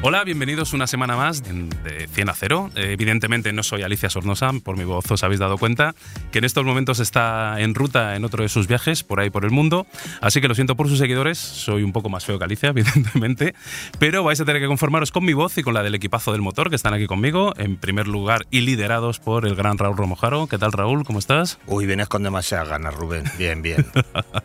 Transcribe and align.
Hola, 0.00 0.22
bienvenidos 0.22 0.74
una 0.74 0.86
semana 0.86 1.16
más 1.16 1.42
de 1.42 2.06
100 2.06 2.28
a 2.28 2.32
0. 2.32 2.70
Eh, 2.76 2.92
evidentemente 2.92 3.52
no 3.52 3.64
soy 3.64 3.82
Alicia 3.82 4.08
Sornosa, 4.08 4.52
por 4.62 4.76
mi 4.76 4.84
voz 4.84 5.10
os 5.10 5.24
habéis 5.24 5.40
dado 5.40 5.58
cuenta, 5.58 5.92
que 6.30 6.38
en 6.38 6.44
estos 6.44 6.64
momentos 6.64 7.00
está 7.00 7.60
en 7.60 7.74
ruta 7.74 8.14
en 8.14 8.24
otro 8.24 8.44
de 8.44 8.48
sus 8.48 8.68
viajes 8.68 9.02
por 9.02 9.18
ahí 9.18 9.28
por 9.28 9.44
el 9.44 9.50
mundo. 9.50 9.88
Así 10.20 10.40
que 10.40 10.46
lo 10.46 10.54
siento 10.54 10.76
por 10.76 10.88
sus 10.88 10.98
seguidores, 10.98 11.36
soy 11.38 11.82
un 11.82 11.92
poco 11.92 12.10
más 12.10 12.24
feo 12.24 12.38
que 12.38 12.44
Alicia, 12.44 12.68
evidentemente, 12.76 13.56
pero 13.98 14.22
vais 14.22 14.40
a 14.40 14.44
tener 14.44 14.62
que 14.62 14.68
conformaros 14.68 15.10
con 15.10 15.24
mi 15.24 15.32
voz 15.32 15.58
y 15.58 15.64
con 15.64 15.74
la 15.74 15.82
del 15.82 15.96
equipazo 15.96 16.30
del 16.30 16.42
motor 16.42 16.70
que 16.70 16.76
están 16.76 16.94
aquí 16.94 17.08
conmigo, 17.08 17.52
en 17.56 17.76
primer 17.76 18.06
lugar 18.06 18.46
y 18.52 18.60
liderados 18.60 19.18
por 19.18 19.46
el 19.46 19.56
gran 19.56 19.78
Raúl 19.78 19.96
Romojaro. 19.96 20.46
¿Qué 20.46 20.58
tal 20.58 20.70
Raúl? 20.70 21.02
¿Cómo 21.04 21.18
estás? 21.18 21.58
Uy, 21.66 21.86
vienes 21.86 22.06
con 22.06 22.22
demasiadas 22.22 22.68
ganas, 22.68 22.94
Rubén. 22.94 23.24
Bien, 23.36 23.62
bien. 23.62 23.84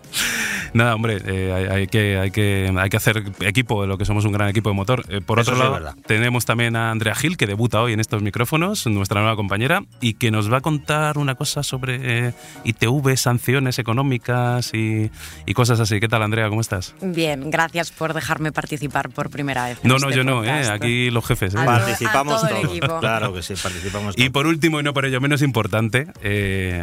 Nada, 0.74 0.96
hombre, 0.96 1.22
eh, 1.28 1.70
hay, 1.70 1.86
que, 1.86 2.18
hay, 2.18 2.32
que, 2.32 2.74
hay 2.76 2.90
que 2.90 2.98
hacer 2.98 3.24
equipo 3.42 3.84
de 3.84 3.88
lo 3.88 4.00
que 4.00 4.06
somos 4.06 4.26
un 4.26 4.32
gran 4.32 4.50
equipo 4.50 4.70
de 4.70 4.76
motor. 4.76 5.06
Eh, 5.10 5.22
por 5.22 5.43
otro 5.44 5.56
lado, 5.58 5.96
tenemos 6.06 6.46
también 6.46 6.76
a 6.76 6.92
Andrea 6.92 7.16
Gil, 7.16 7.38
que 7.38 7.48
debuta 7.48 7.82
hoy 7.82 7.94
en 7.94 8.00
estos 8.00 8.22
micrófonos, 8.22 8.86
nuestra 8.88 9.22
nueva 9.22 9.36
compañera, 9.36 9.84
y 10.02 10.16
que 10.16 10.32
nos 10.32 10.52
va 10.52 10.58
a 10.58 10.62
contar 10.62 11.18
una 11.18 11.36
cosa 11.36 11.64
sobre 11.64 12.28
eh, 12.28 12.34
ITV, 12.64 13.16
sanciones 13.18 13.80
económicas 13.80 14.74
y, 14.74 15.12
y, 15.46 15.54
cosas 15.54 15.80
así. 15.80 16.00
¿Qué 16.00 16.08
tal, 16.08 16.24
Andrea? 16.24 16.50
¿Cómo 16.50 16.62
estás? 16.62 16.96
Bien, 17.02 17.50
gracias 17.52 17.92
por 17.92 18.14
dejarme 18.14 18.52
participar 18.52 19.10
por 19.10 19.30
primera 19.30 19.66
vez. 19.66 19.80
No, 19.84 19.98
no, 19.98 20.10
este 20.10 20.18
yo 20.18 20.24
no, 20.24 20.44
¿eh? 20.44 20.68
aquí 20.70 21.10
los 21.12 21.26
jefes. 21.26 21.54
participamos 21.54 22.42
todos. 22.48 23.00
Claro 23.00 23.34
que 23.34 23.42
sí, 23.42 23.54
participamos 23.62 24.16
todos. 24.16 24.28
Y 24.28 24.30
por 24.30 24.48
último, 24.48 24.80
y 24.80 24.84
no 24.84 24.94
por 24.94 25.06
ello 25.06 25.22
menos 25.22 25.42
importante, 25.42 26.08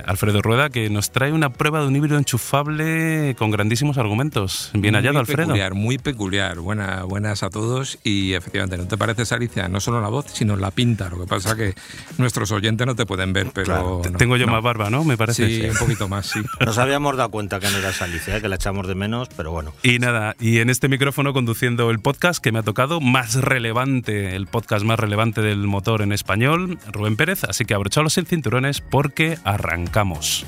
Alfredo 0.07 0.43
Rueda, 0.43 0.71
que 0.71 0.91
nos 0.91 1.11
trae 1.11 1.33
una 1.33 1.51
prueba 1.51 1.81
de 1.81 1.89
un 1.89 1.97
híbrido 1.97 2.19
enchufable 2.19 3.35
con 3.39 3.51
grandísimos 3.51 3.99
argumentos. 3.99 4.71
Bien 4.75 4.95
hallado, 4.95 5.15
muy 5.15 5.21
Alfredo. 5.21 5.49
Peculiar, 5.49 5.75
muy 5.75 5.99
peculiar. 5.99 6.59
Buena, 6.59 7.05
buenas 7.05 7.43
a 7.43 7.51
todos 7.51 7.99
y 8.05 8.35
efectivamente, 8.35 8.50
¿no 8.53 8.87
te 8.87 8.97
pareces, 8.97 9.33
Alicia? 9.33 9.69
No 9.69 9.81
solo 9.81 10.01
la 10.01 10.09
voz, 10.09 10.27
sino 10.33 10.57
la 10.57 10.71
pinta. 10.71 11.09
Lo 11.09 11.21
que 11.21 11.27
pasa 11.27 11.57
que 11.57 11.75
nuestros 12.19 12.51
oyentes 12.53 12.87
no 12.87 12.95
te 12.95 13.07
pueden 13.07 13.33
ver, 13.33 13.51
pero... 13.53 14.03
tengo 14.19 14.37
yo 14.37 14.47
más 14.47 14.63
barba, 14.63 14.91
¿no? 14.91 15.05
Me 15.05 15.17
parece. 15.17 15.47
Sí, 15.47 15.69
un 15.69 15.77
poquito 15.77 16.09
más, 16.09 16.27
sí. 16.27 16.41
Nos 16.65 16.79
habíamos 16.79 17.17
dado 17.17 17.31
cuenta 17.31 17.61
que 17.61 17.71
no 17.71 17.79
eras 17.79 18.03
Alicia, 18.03 18.37
¿eh? 18.37 18.41
que 18.41 18.49
la 18.49 18.57
echamos 18.57 18.87
de 18.87 18.95
menos, 18.95 19.29
pero 19.37 19.51
bueno. 19.51 19.73
Y 19.83 19.99
nada, 19.99 20.35
y 20.41 20.59
en 20.59 20.71
este 20.71 20.89
micrófono 20.89 21.33
conduciendo 21.33 21.91
el 21.91 22.01
podcast 22.01 22.43
que 22.43 22.53
me 22.53 22.59
ha 22.59 22.63
tocado, 22.63 23.01
más 23.01 23.35
relevante, 23.35 24.37
el 24.37 24.47
podcast 24.47 24.85
más 24.85 24.99
relevante 24.99 25.43
del 25.43 25.67
motor 25.67 26.03
en 26.03 26.13
español, 26.13 26.79
Rubén 26.93 27.17
Pérez. 27.17 27.45
Así 27.45 27.65
que 27.65 27.75
abrochaos 27.75 28.19
en 28.19 28.27
cinturones 28.27 28.81
porque 28.81 29.39
arrancamos. 29.45 30.47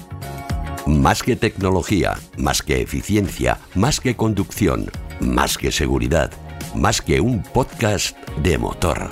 Más 0.86 1.22
que 1.22 1.36
tecnología, 1.36 2.18
más 2.36 2.62
que 2.62 2.82
eficiencia, 2.82 3.58
más 3.74 4.00
que 4.00 4.16
conducción, 4.16 4.90
más 5.20 5.56
que 5.56 5.70
seguridad, 5.70 6.32
más 6.74 7.00
que 7.00 7.20
un 7.20 7.42
podcast 7.42 8.16
de 8.38 8.58
motor. 8.58 9.10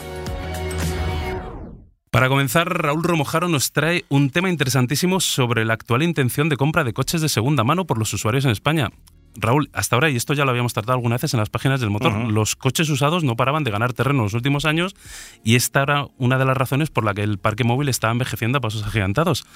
Para 2.10 2.28
comenzar, 2.28 2.68
Raúl 2.82 3.04
Romojaro 3.04 3.48
nos 3.48 3.70
trae 3.70 4.04
un 4.08 4.30
tema 4.30 4.50
interesantísimo 4.50 5.20
sobre 5.20 5.64
la 5.64 5.74
actual 5.74 6.02
intención 6.02 6.48
de 6.48 6.56
compra 6.56 6.82
de 6.82 6.92
coches 6.92 7.20
de 7.20 7.28
segunda 7.28 7.62
mano 7.62 7.86
por 7.86 7.98
los 7.98 8.12
usuarios 8.12 8.44
en 8.44 8.50
España. 8.50 8.90
Raúl, 9.36 9.70
hasta 9.72 9.94
ahora, 9.94 10.10
y 10.10 10.16
esto 10.16 10.34
ya 10.34 10.44
lo 10.44 10.50
habíamos 10.50 10.72
tratado 10.72 10.94
algunas 10.94 11.20
veces 11.20 11.34
en 11.34 11.40
las 11.40 11.50
páginas 11.50 11.80
del 11.80 11.90
motor, 11.90 12.12
los 12.12 12.56
coches 12.56 12.88
usados 12.90 13.22
no 13.22 13.36
paraban 13.36 13.62
de 13.62 13.70
ganar 13.70 13.92
terreno 13.92 14.20
en 14.20 14.24
los 14.24 14.34
últimos 14.34 14.64
años 14.64 14.96
y 15.44 15.54
esta 15.54 15.82
era 15.82 16.06
una 16.18 16.36
de 16.36 16.44
las 16.44 16.56
razones 16.56 16.90
por 16.90 17.04
la 17.04 17.14
que 17.14 17.22
el 17.22 17.38
parque 17.38 17.62
móvil 17.62 17.88
estaba 17.88 18.12
envejeciendo 18.12 18.58
a 18.58 18.60
pasos 18.60 18.82
agigantados. 18.82 19.46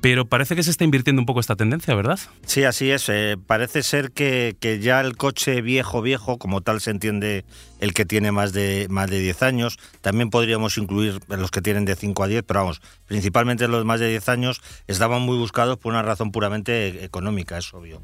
Pero 0.00 0.26
parece 0.26 0.54
que 0.54 0.62
se 0.62 0.70
está 0.70 0.84
invirtiendo 0.84 1.20
un 1.20 1.26
poco 1.26 1.40
esta 1.40 1.56
tendencia, 1.56 1.94
¿verdad? 1.94 2.20
Sí, 2.46 2.62
así 2.62 2.90
es. 2.90 3.08
Eh, 3.08 3.36
parece 3.44 3.82
ser 3.82 4.12
que, 4.12 4.56
que, 4.60 4.78
ya 4.78 5.00
el 5.00 5.16
coche 5.16 5.60
viejo, 5.60 6.02
viejo, 6.02 6.38
como 6.38 6.60
tal 6.60 6.80
se 6.80 6.92
entiende 6.92 7.44
el 7.80 7.94
que 7.94 8.04
tiene 8.04 8.30
más 8.30 8.52
de, 8.52 8.86
más 8.90 9.10
de 9.10 9.18
10 9.18 9.42
años, 9.42 9.78
también 10.00 10.30
podríamos 10.30 10.78
incluir 10.78 11.18
los 11.28 11.50
que 11.50 11.62
tienen 11.62 11.84
de 11.84 11.96
5 11.96 12.22
a 12.22 12.28
10, 12.28 12.44
pero 12.46 12.60
vamos, 12.60 12.80
principalmente 13.06 13.66
los 13.66 13.84
más 13.84 13.98
de 14.00 14.08
10 14.08 14.28
años 14.28 14.60
estaban 14.86 15.22
muy 15.22 15.36
buscados 15.36 15.78
por 15.78 15.92
una 15.92 16.02
razón 16.02 16.30
puramente 16.30 17.04
económica, 17.04 17.58
es 17.58 17.72
obvio. 17.74 18.00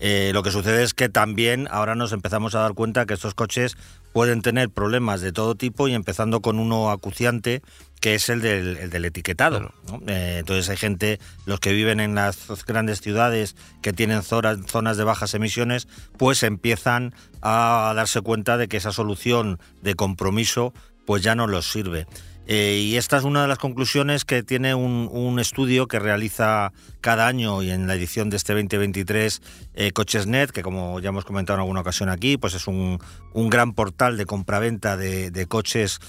Eh, 0.00 0.30
lo 0.32 0.42
que 0.42 0.52
sucede 0.52 0.84
es 0.84 0.94
que 0.94 1.08
también 1.08 1.66
ahora 1.70 1.94
nos 1.94 2.12
empezamos 2.12 2.54
a 2.54 2.60
dar 2.60 2.74
cuenta 2.74 3.04
que 3.04 3.14
estos 3.14 3.34
coches 3.34 3.76
pueden 4.12 4.42
tener 4.42 4.70
problemas 4.70 5.20
de 5.20 5.32
todo 5.32 5.54
tipo 5.54 5.88
y 5.88 5.94
empezando 5.94 6.40
con 6.40 6.58
uno 6.58 6.90
acuciante 6.90 7.62
que 8.00 8.14
es 8.14 8.28
el 8.28 8.40
del, 8.40 9.04
etiquetado. 9.04 9.72
Eh, 10.06 10.36
entonces 10.40 10.68
hay 10.68 10.76
gente, 10.76 11.18
los 11.46 11.60
que 11.60 11.72
viven 11.72 12.00
en 12.00 12.14
las 12.14 12.64
grandes 12.66 13.00
ciudades 13.00 13.56
que 13.82 13.92
tienen 13.92 14.22
zonas, 14.22 14.58
zonas 14.66 14.96
de 14.96 15.04
bajas 15.04 15.34
emisiones, 15.34 15.88
pues 16.16 16.42
empiezan 16.42 17.14
a 17.42 17.92
darse 17.94 18.20
cuenta 18.20 18.56
de 18.56 18.68
que 18.68 18.76
esa 18.76 18.92
solución 18.92 19.58
de 19.82 19.94
compromiso 19.94 20.72
pues 21.06 21.22
ya 21.22 21.34
no 21.34 21.46
los 21.46 21.70
sirve. 21.70 22.06
Eh, 22.50 22.80
y 22.82 22.96
esta 22.96 23.18
es 23.18 23.24
una 23.24 23.42
de 23.42 23.48
las 23.48 23.58
conclusiones 23.58 24.24
que 24.24 24.42
tiene 24.42 24.74
un, 24.74 25.38
estudio 25.38 25.86
que 25.86 25.98
realiza 25.98 26.72
cada 27.02 27.26
año 27.26 27.62
y 27.62 27.70
en 27.70 27.86
la 27.86 27.94
edición 27.94 28.30
de 28.30 28.38
este 28.38 28.54
2023 28.54 29.42
eh, 29.74 29.92
Cochesnet, 29.92 30.50
que 30.50 30.62
como 30.62 30.98
ya 30.98 31.10
hemos 31.10 31.26
comentado 31.26 31.58
en 31.58 31.60
alguna 31.60 31.82
ocasión 31.82 32.08
aquí, 32.08 32.38
pues 32.38 32.54
es 32.54 32.66
un, 32.66 32.98
gran 33.34 33.74
portal 33.74 34.16
de 34.16 34.24
compraventa 34.24 34.96
de, 34.96 35.30
de 35.30 35.46
coches 35.46 36.00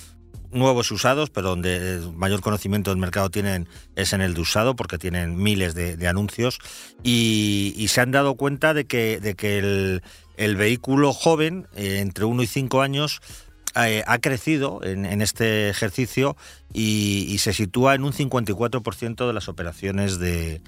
nuevos 0.51 0.91
usados, 0.91 1.29
pero 1.29 1.49
donde 1.49 1.95
el 1.95 2.13
mayor 2.13 2.41
conocimiento 2.41 2.89
del 2.89 2.99
mercado 2.99 3.29
tienen 3.29 3.67
es 3.95 4.13
en 4.13 4.21
el 4.21 4.33
de 4.33 4.41
usado, 4.41 4.75
porque 4.75 4.97
tienen 4.97 5.35
miles 5.41 5.75
de, 5.75 6.07
anuncios, 6.07 6.59
y, 7.03 7.85
se 7.89 8.01
han 8.01 8.11
dado 8.11 8.35
cuenta 8.35 8.73
de 8.73 8.85
que, 8.85 9.19
de 9.19 9.35
que 9.35 9.59
el, 10.37 10.55
vehículo 10.55 11.13
joven, 11.13 11.67
eh, 11.75 11.99
entre 11.99 12.25
1 12.25 12.43
y 12.43 12.47
5 12.47 12.81
años, 12.81 13.21
eh, 13.75 14.03
ha 14.07 14.17
crecido 14.17 14.81
en, 14.83 15.21
este 15.21 15.69
ejercicio 15.69 16.35
y, 16.73 17.37
se 17.39 17.53
sitúa 17.53 17.95
en 17.95 18.03
un 18.03 18.13
54% 18.13 19.27
de 19.27 19.33
las 19.33 19.47
operaciones 19.47 20.19
de, 20.19 20.61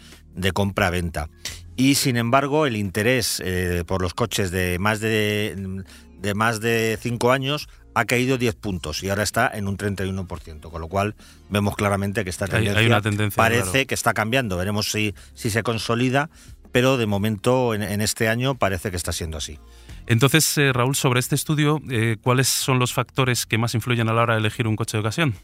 compra-venta. 0.53 1.29
Y 1.75 1.95
sin 1.95 2.17
embargo, 2.17 2.67
el 2.67 2.75
interés 2.75 3.41
eh, 3.43 3.83
por 3.87 4.01
los 4.01 4.13
coches 4.13 4.51
de 4.51 4.77
más 4.77 4.99
de, 4.99 5.83
de 6.19 6.33
más 6.35 6.59
de 6.59 6.99
5 7.01 7.31
años 7.31 7.67
ha 7.93 8.05
caído 8.05 8.37
10 8.37 8.55
puntos 8.55 9.03
y 9.03 9.09
ahora 9.09 9.23
está 9.23 9.49
en 9.53 9.67
un 9.67 9.77
31%, 9.77 10.69
con 10.69 10.81
lo 10.81 10.87
cual 10.87 11.15
vemos 11.49 11.75
claramente 11.75 12.23
que 12.23 12.29
esta 12.29 12.47
tendencia, 12.47 13.29
parece 13.35 13.85
que 13.85 13.93
está 13.93 14.13
cambiando. 14.13 14.57
Veremos 14.57 14.91
si, 14.91 15.13
si 15.33 15.49
se 15.49 15.63
consolida, 15.63 16.29
pero 16.71 16.97
de 16.97 17.05
momento 17.05 17.73
en, 17.73 18.01
este 18.01 18.29
año 18.29 18.55
parece 18.55 18.91
que 18.91 18.97
está 18.97 19.11
siendo 19.11 19.37
así. 19.37 19.59
Entonces, 20.07 20.57
eh, 20.57 20.73
Raúl, 20.73 20.95
sobre 20.95 21.19
este 21.19 21.35
estudio, 21.35 21.81
eh, 21.89 22.17
¿cuáles 22.21 22.47
son 22.47 22.79
los 22.79 22.93
factores 22.93 23.45
que 23.45 23.57
más 23.57 23.75
influyen 23.75 24.09
a 24.09 24.13
la 24.13 24.23
hora 24.23 24.33
de 24.33 24.39
elegir 24.39 24.67
un 24.67 24.75
coche 24.75 24.97
de 24.97 25.01
ocasión? 25.01 25.35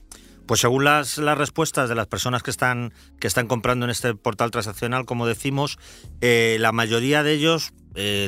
Pues 0.46 0.62
según 0.62 0.86
las, 0.86 1.18
las 1.18 1.38
respuestas 1.38 1.90
de 1.90 1.96
las 1.96 2.08
personas 2.08 2.42
que 2.42 2.52
están, 2.52 2.94
que 3.20 3.28
están 3.28 3.48
comprando 3.48 3.86
en 3.86 3.92
este 3.92 4.16
portal 4.16 4.50
transaccional, 4.50 5.06
como 5.06 5.28
decimos, 5.28 5.78
eh, 6.22 6.58
la 6.60 6.72
mayoría 6.72 7.24
de 7.24 7.34
ellos 7.34 7.74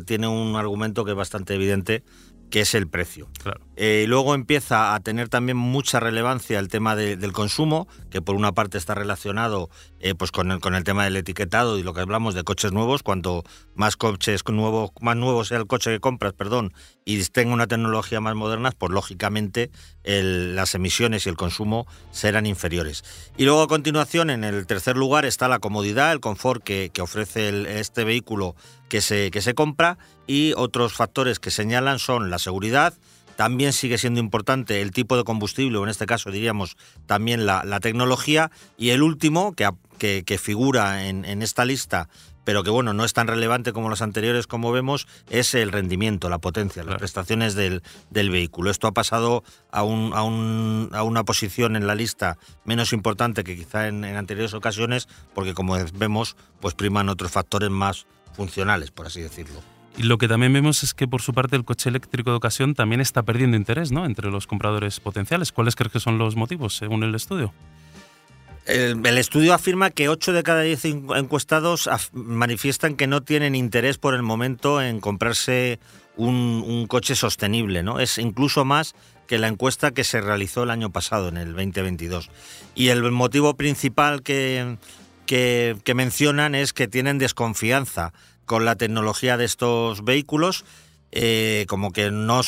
tiene 0.08 0.28
un 0.28 0.56
argumento 0.56 1.06
que 1.06 1.12
es 1.12 1.16
bastante 1.16 1.54
evidente, 1.54 2.04
que 2.50 2.62
es 2.62 2.74
el 2.76 2.88
precio. 2.88 3.28
Eh, 3.76 4.06
luego 4.08 4.36
empieza 4.36 4.96
a 4.96 5.00
tener 5.00 5.30
también 5.30 5.58
mucha 5.58 6.00
relevancia 6.00 6.60
el 6.60 6.68
tema 6.68 6.96
del 6.96 7.32
consumo, 7.32 7.88
que 8.10 8.22
por 8.22 8.36
una 8.36 8.52
parte 8.52 8.78
está 8.78 8.96
relacionado 8.96 9.70
eh, 10.00 10.16
pues 10.16 10.32
con, 10.32 10.52
el, 10.52 10.60
con 10.60 10.76
el 10.76 10.84
tema 10.84 11.04
del 11.04 11.16
etiquetado 11.16 11.78
y 11.78 11.84
lo 11.84 11.94
que 11.94 12.02
hablamos 12.02 12.34
de 12.34 12.44
coches 12.44 12.72
nuevos. 12.72 13.04
Cuanto 13.04 13.44
más 13.76 13.96
coches 13.96 14.44
nuevos, 14.48 14.92
más 15.00 15.16
nuevo 15.16 15.46
sea 15.46 15.60
el 15.60 15.68
coche 15.68 15.92
que 15.92 16.00
compras, 16.00 16.34
perdón, 16.34 16.74
y 17.10 17.24
tenga 17.26 17.56
una 17.56 17.66
tecnología 17.66 18.22
más 18.22 18.36
moderna, 18.36 18.72
pues 18.78 18.92
lógicamente 18.92 19.72
las 20.04 20.76
emisiones 20.76 21.26
y 21.26 21.30
el 21.30 21.38
consumo 21.38 21.88
serán 22.12 22.46
inferiores. 22.46 23.04
Y 23.36 23.46
luego 23.46 23.64
a 23.64 23.68
continuación, 23.68 24.30
en 24.30 24.44
el 24.44 24.68
tercer 24.68 24.96
lugar, 24.96 25.26
está 25.26 25.48
la 25.48 25.58
comodidad, 25.58 26.12
el 26.12 26.20
confort 26.20 26.64
que, 26.64 26.92
ofrece 27.02 27.80
este 27.80 28.04
vehículo 28.04 28.56
que 28.90 29.02
se, 29.02 29.32
que 29.32 29.42
se 29.42 29.56
compra 29.56 29.98
y 30.28 30.54
otros 30.56 30.94
factores 30.94 31.40
que 31.40 31.50
señalan 31.50 31.98
son 31.98 32.30
la 32.30 32.38
seguridad, 32.38 32.94
también 33.40 33.72
sigue 33.72 33.98
siendo 33.98 34.20
importante 34.20 34.82
el 34.82 34.92
tipo 34.92 35.16
de 35.16 35.24
combustible, 35.24 35.78
o 35.78 35.84
en 35.84 35.90
este 35.90 36.06
caso 36.06 36.30
diríamos 36.30 36.76
también 37.06 37.46
la, 37.46 37.80
tecnología, 37.80 38.52
y 38.78 38.90
el 38.90 39.02
último, 39.02 39.56
que, 39.56 39.72
que, 39.98 40.38
figura 40.38 41.08
en, 41.08 41.42
esta 41.42 41.64
lista, 41.64 42.10
pero 42.44 42.64
que 42.64 42.70
bueno, 42.70 42.94
no 42.94 43.06
es 43.06 43.14
tan 43.14 43.28
relevante 43.28 43.74
como 43.74 43.90
los 43.90 44.02
anteriores, 44.02 44.48
como 44.48 44.72
vemos, 44.72 45.08
es 45.30 45.54
el 45.54 45.72
rendimiento, 45.72 46.30
la 46.30 46.40
potencia, 46.40 46.84
las 46.84 46.98
prestaciones 46.98 47.56
del, 47.56 47.82
del, 48.10 48.30
vehículo. 48.30 48.72
Esto 48.72 48.88
ha 48.88 48.94
pasado 48.94 49.44
a, 49.72 49.84
un, 49.84 50.12
a, 50.14 50.24
un, 50.24 50.90
a, 50.94 51.04
una 51.04 51.24
posición 51.24 51.76
en 51.76 51.88
la 51.88 51.96
lista 51.96 52.38
menos 52.66 52.94
importante 52.94 53.44
que 53.44 53.56
quizá 53.56 53.88
en, 53.88 54.04
en 54.04 54.16
anteriores 54.16 54.54
ocasiones, 54.54 55.08
porque 55.34 55.54
como 55.54 55.78
vemos, 55.94 56.36
pues 56.60 56.74
priman 56.74 57.10
otros 57.10 57.32
factores 57.32 57.70
más 57.70 58.06
funcionales, 58.34 58.92
por 58.92 59.08
así 59.08 59.22
decirlo. 59.22 59.62
Y 59.98 60.04
lo 60.04 60.18
que 60.18 60.28
también 60.28 60.54
vemos 60.54 60.84
es 60.84 60.94
que 60.94 61.08
por 61.08 61.22
su 61.22 61.34
parte 61.34 61.58
el 61.58 61.66
coche 61.66 61.90
eléctrico 61.90 62.30
de 62.30 62.38
ocasión 62.38 62.74
también 62.74 63.02
está 63.02 63.24
perdiendo 63.24 63.58
interés 63.58 63.92
¿no? 63.92 64.06
entre 64.06 64.32
los 64.32 64.48
compradores 64.48 65.00
potenciales. 65.00 65.52
¿Cuáles 65.52 65.76
crees 65.76 65.92
que 65.92 66.00
son 66.00 66.18
los 66.18 66.38
motivos 66.38 66.76
según 66.76 67.04
el 67.04 67.16
estudio? 67.16 67.54
El, 68.70 69.18
estudio 69.18 69.54
afirma 69.54 69.90
que 69.90 70.10
8 70.10 70.32
de 70.32 70.44
cada 70.44 70.62
10 70.62 70.86
encuestados 70.86 71.90
manifiestan 72.14 72.96
que 72.96 73.08
no 73.08 73.22
tienen 73.22 73.56
interés 73.56 73.98
por 73.98 74.14
el 74.14 74.22
momento 74.22 74.82
en 74.82 75.00
comprarse 75.00 75.80
un, 76.16 76.86
coche 76.88 77.16
sostenible. 77.16 77.82
¿no? 77.82 78.00
Es 78.00 78.20
incluso 78.20 78.66
más 78.66 78.94
que 79.28 79.40
la 79.40 79.48
encuesta 79.48 79.92
que 79.92 80.04
se 80.04 80.22
realizó 80.22 80.64
el 80.64 80.70
año 80.70 80.92
pasado, 80.92 81.30
en 81.30 81.38
el 81.38 81.54
2022. 81.56 82.30
Y 82.76 82.90
el 82.90 83.12
motivo 83.12 83.56
principal 83.56 84.22
que, 84.22 84.78
que, 85.26 85.76
que 85.84 85.94
mencionan 85.96 86.54
es 86.54 86.74
que 86.74 86.88
tienen 86.88 87.18
desconfianza 87.18 88.14
con 88.46 88.66
la 88.66 88.76
tecnología 88.76 89.38
de 89.38 89.46
estos 89.46 90.04
vehículos, 90.04 90.66
eh, 91.12 91.66
como 91.68 91.92
que 91.92 92.12
no 92.12 92.42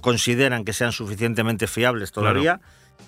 consideran 0.00 0.64
que 0.64 0.72
sean 0.72 0.92
suficientemente 0.92 1.66
fiables 1.66 2.12
todavía. 2.12 2.60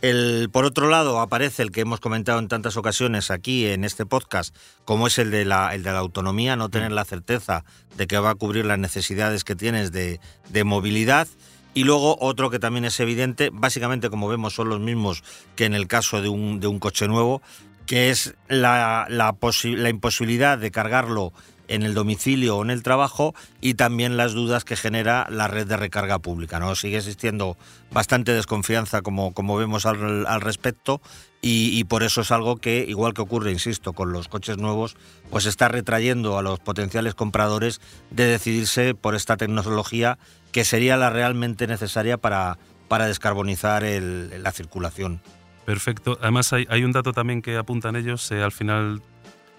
El, 0.03 0.51
por 0.53 0.65
otro 0.65 0.89
lado, 0.89 1.21
aparece 1.21 1.63
el 1.63 1.73
que 1.73 1.81
hemos 1.81 2.01
comentado 2.01 2.39
en 2.39 2.49
tantas 2.49 2.77
ocasiones 2.77 3.31
aquí 3.31 3.67
en 3.67 3.83
este 3.83 4.05
podcast, 4.05 4.55
como 4.85 5.07
es 5.07 5.19
el 5.19 5.31
de 5.31 5.45
la, 5.45 5.75
el 5.75 5.83
de 5.83 5.93
la 5.93 5.99
autonomía, 5.99 6.55
no 6.55 6.69
tener 6.69 6.93
la 6.93 7.05
certeza 7.05 7.65
de 7.97 8.07
que 8.07 8.19
va 8.19 8.31
a 8.31 8.35
cubrir 8.35 8.67
las 8.67 8.79
necesidades 8.79 9.43
que 9.43 9.57
tienes 9.57 9.93
de, 9.93 10.21
movilidad. 10.65 11.27
Y 11.73 11.85
luego 11.85 12.17
otro 12.21 12.51
que 12.51 12.59
también 12.59 12.85
es 12.85 13.01
evidente, 13.01 13.51
básicamente 13.53 14.11
como 14.11 14.29
vemos 14.29 14.55
son 14.55 14.69
los 14.69 14.81
mismos 14.81 15.25
que 15.57 15.65
en 15.65 15.75
el 15.75 15.89
caso 15.89 16.23
de 16.23 16.29
un, 16.29 16.61
de 16.61 16.67
un 16.67 16.79
coche 16.79 17.09
nuevo, 17.09 17.43
que 17.87 18.11
es 18.11 18.35
la, 18.49 19.07
la, 19.09 19.35
la 19.41 19.89
imposibilidad 19.89 20.59
de 20.59 20.71
cargarlo 20.71 21.33
en 21.69 21.83
el 21.83 21.95
domicilio 21.95 22.57
o 22.57 22.63
en 22.63 22.71
el 22.71 22.83
trabajo 22.83 23.35
y 23.61 23.75
también 23.75 24.17
las 24.17 24.33
dudas 24.33 24.65
que 24.65 24.77
genera 24.77 25.27
la 25.31 25.49
red 25.49 25.67
de 25.67 25.77
recarga 25.77 26.19
pública. 26.19 26.59
¿no? 26.59 26.75
Sigue 26.75 26.99
existiendo 26.99 27.57
bastante 27.91 28.33
desconfianza, 28.33 29.03
como, 29.03 29.33
como 29.35 29.57
vemos 29.57 29.87
al, 29.87 30.41
respecto, 30.41 31.01
y, 31.43 31.85
por 31.85 32.03
eso 32.03 32.23
es 32.23 32.33
algo 32.33 32.57
que, 32.57 32.85
igual 32.89 33.15
que 33.15 33.23
ocurre, 33.23 33.53
insisto, 33.53 33.93
con 33.93 34.13
los 34.13 34.27
coches 34.27 34.59
nuevos, 34.59 34.97
pues 35.31 35.47
está 35.47 35.69
retrayendo 35.69 36.39
a 36.39 36.43
los 36.43 36.59
potenciales 36.59 37.15
compradores 37.15 37.81
de 38.11 38.27
decidirse 38.27 38.95
por 38.95 39.15
esta 39.15 39.37
tecnología 39.37 40.19
que 40.51 40.65
sería 40.65 40.97
la 40.97 41.09
realmente 41.09 41.69
necesaria 41.69 42.17
para, 42.17 42.59
para 42.89 43.07
descarbonizar 43.07 43.85
la 43.85 44.51
circulación. 44.51 45.21
Perfecto. 45.67 46.17
Además 46.21 46.53
hay, 46.53 46.85
un 46.85 46.93
dato 46.93 47.13
también 47.13 47.43
que 47.43 47.57
apuntan 47.57 47.97
ellos, 47.97 48.31
eh, 48.31 48.41
al 48.41 48.53
final 48.53 49.03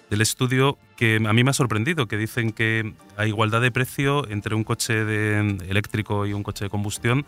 del 0.09 0.21
estudio 0.21 0.77
que 0.95 1.17
a 1.17 1.33
mí 1.33 1.43
me 1.43 1.51
ha 1.51 1.53
sorprendido, 1.53 2.07
que 2.07 2.17
dicen 2.17 2.51
que 2.51 2.93
a 3.17 3.25
igualdad 3.25 3.61
de 3.61 3.71
precio 3.71 4.27
entre 4.29 4.55
un 4.55 4.63
coche 4.63 5.05
de 5.05 5.57
eléctrico 5.67 6.25
y 6.25 6.33
un 6.33 6.43
coche 6.43 6.65
de 6.65 6.69
combustión, 6.69 7.25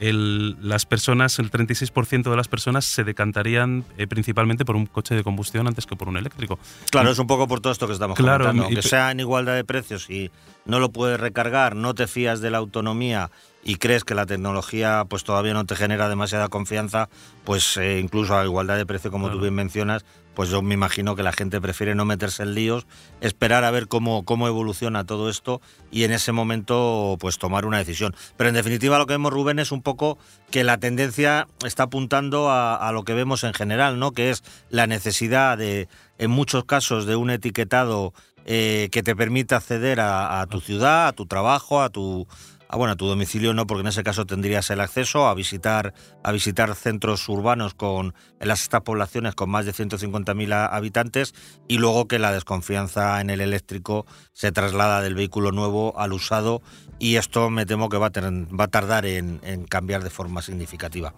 el, 0.00 0.56
las 0.60 0.84
personas, 0.84 1.38
el 1.38 1.50
36% 1.50 2.28
de 2.28 2.36
las 2.36 2.48
personas 2.48 2.84
se 2.84 3.04
decantarían 3.04 3.84
eh, 3.96 4.06
principalmente 4.08 4.64
por 4.64 4.74
un 4.74 4.86
coche 4.86 5.14
de 5.14 5.22
combustión 5.22 5.68
antes 5.68 5.86
que 5.86 5.94
por 5.94 6.08
un 6.08 6.16
eléctrico. 6.16 6.58
Claro, 6.90 7.10
es 7.10 7.18
un 7.18 7.28
poco 7.28 7.46
por 7.46 7.60
todo 7.60 7.72
esto 7.72 7.86
que 7.86 7.92
estamos 7.92 8.16
claro, 8.16 8.44
comentando. 8.44 8.64
Aunque 8.64 8.82
sea 8.82 9.12
en 9.12 9.20
igualdad 9.20 9.54
de 9.54 9.64
precios 9.64 10.10
y 10.10 10.30
no 10.64 10.80
lo 10.80 10.90
puedes 10.90 11.20
recargar, 11.20 11.76
no 11.76 11.94
te 11.94 12.08
fías 12.08 12.40
de 12.40 12.50
la 12.50 12.58
autonomía 12.58 13.30
y 13.62 13.76
crees 13.76 14.04
que 14.04 14.14
la 14.14 14.26
tecnología 14.26 15.04
pues 15.08 15.24
todavía 15.24 15.54
no 15.54 15.64
te 15.64 15.76
genera 15.76 16.08
demasiada 16.08 16.48
confianza, 16.48 17.08
pues 17.44 17.76
eh, 17.76 17.98
incluso 18.00 18.36
a 18.36 18.44
igualdad 18.44 18.76
de 18.76 18.86
precio, 18.86 19.10
como 19.10 19.30
tú 19.30 19.40
bien 19.40 19.54
mencionas, 19.54 20.04
pues 20.34 20.48
yo 20.48 20.62
me 20.62 20.74
imagino 20.74 21.14
que 21.14 21.22
la 21.22 21.32
gente 21.32 21.60
prefiere 21.60 21.94
no 21.94 22.04
meterse 22.04 22.42
en 22.42 22.54
líos, 22.54 22.86
esperar 23.20 23.64
a 23.64 23.70
ver 23.70 23.88
cómo, 23.88 24.24
cómo 24.24 24.48
evoluciona 24.48 25.04
todo 25.04 25.28
esto 25.28 25.60
y 25.90 26.04
en 26.04 26.12
ese 26.12 26.32
momento 26.32 27.16
pues 27.20 27.38
tomar 27.38 27.66
una 27.66 27.78
decisión. 27.78 28.14
Pero 28.36 28.48
en 28.48 28.54
definitiva 28.54 28.98
lo 28.98 29.06
que 29.06 29.14
vemos, 29.14 29.32
Rubén, 29.32 29.58
es 29.58 29.72
un 29.72 29.82
poco 29.82 30.18
que 30.50 30.64
la 30.64 30.78
tendencia 30.78 31.46
está 31.64 31.84
apuntando 31.84 32.50
a, 32.50 32.90
lo 32.92 33.04
que 33.04 33.14
vemos 33.14 33.44
en 33.44 33.54
general, 33.54 33.98
¿no? 33.98 34.12
que 34.12 34.30
es 34.30 34.42
la 34.70 34.86
necesidad 34.86 35.58
de, 35.58 35.88
en 36.18 36.30
muchos 36.30 36.64
casos, 36.64 37.06
de 37.06 37.16
un 37.16 37.30
etiquetado 37.30 38.12
eh, 38.44 38.88
que 38.90 39.02
te 39.04 39.14
permita 39.14 39.56
acceder 39.56 40.00
a, 40.00 40.44
tu 40.50 40.60
ciudad, 40.60 41.08
a 41.08 41.12
tu 41.12 41.26
trabajo, 41.26 41.80
a 41.80 41.90
tu, 41.90 42.26
Ah, 42.72 42.78
bueno, 42.78 42.94
a 42.94 42.96
tu 42.96 43.06
domicilio 43.06 43.52
no, 43.52 43.66
porque 43.66 43.82
en 43.82 43.88
ese 43.88 44.02
caso 44.02 44.24
tendrías 44.24 44.70
el 44.70 44.80
acceso 44.80 45.26
a 45.26 45.34
visitar, 45.34 45.92
a 46.24 46.32
visitar 46.32 46.74
centros 46.74 47.28
urbanos 47.28 47.74
con, 47.74 48.14
en 48.40 48.48
las 48.48 48.62
estas 48.62 48.80
poblaciones 48.80 49.34
con 49.34 49.50
más 49.50 49.66
de 49.66 49.74
150.000 49.74 50.70
habitantes 50.72 51.34
y 51.68 51.76
luego 51.76 52.08
que 52.08 52.18
la 52.18 52.32
desconfianza 52.32 53.20
en 53.20 53.28
el 53.28 53.42
eléctrico 53.42 54.06
se 54.32 54.52
traslada 54.52 55.02
del 55.02 55.14
vehículo 55.14 55.52
nuevo 55.52 56.00
al 56.00 56.14
usado 56.14 56.62
y 56.98 57.16
esto 57.16 57.50
me 57.50 57.66
temo 57.66 57.90
que 57.90 57.98
va 57.98 58.06
a, 58.06 58.10
va 58.10 58.64
a 58.64 58.68
tardar 58.68 59.04
en 59.04 59.66
cambiar 59.68 60.02
de 60.02 60.08
forma 60.08 60.40
significativa. 60.40 61.12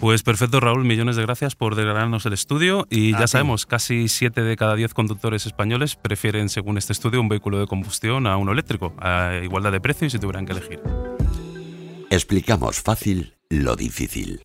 Pues 0.00 0.22
perfecto, 0.22 0.60
Raúl, 0.60 0.86
millones 0.86 1.16
de 1.16 1.22
gracias 1.22 1.54
por 1.54 1.74
desgranarnos 1.74 2.24
el 2.24 2.32
estudio. 2.32 2.86
Y 2.88 3.12
ya 3.12 3.26
sabemos, 3.26 3.66
casi 3.66 4.08
7 4.08 4.42
de 4.42 4.56
cada 4.56 4.74
10 4.74 4.94
conductores 4.94 5.44
españoles 5.44 5.94
prefieren, 5.94 6.48
según 6.48 6.78
este 6.78 6.94
estudio, 6.94 7.20
un 7.20 7.28
vehículo 7.28 7.60
de 7.60 7.66
combustión 7.66 8.26
a 8.26 8.38
uno 8.38 8.52
eléctrico, 8.52 8.94
a 8.98 9.40
igualdad 9.42 9.72
de 9.72 9.80
precio 9.80 10.06
y 10.06 10.10
si 10.10 10.18
tuvieran 10.18 10.46
que 10.46 10.52
elegir. 10.52 10.80
Explicamos 12.08 12.80
fácil 12.80 13.34
lo 13.50 13.76
difícil. 13.76 14.42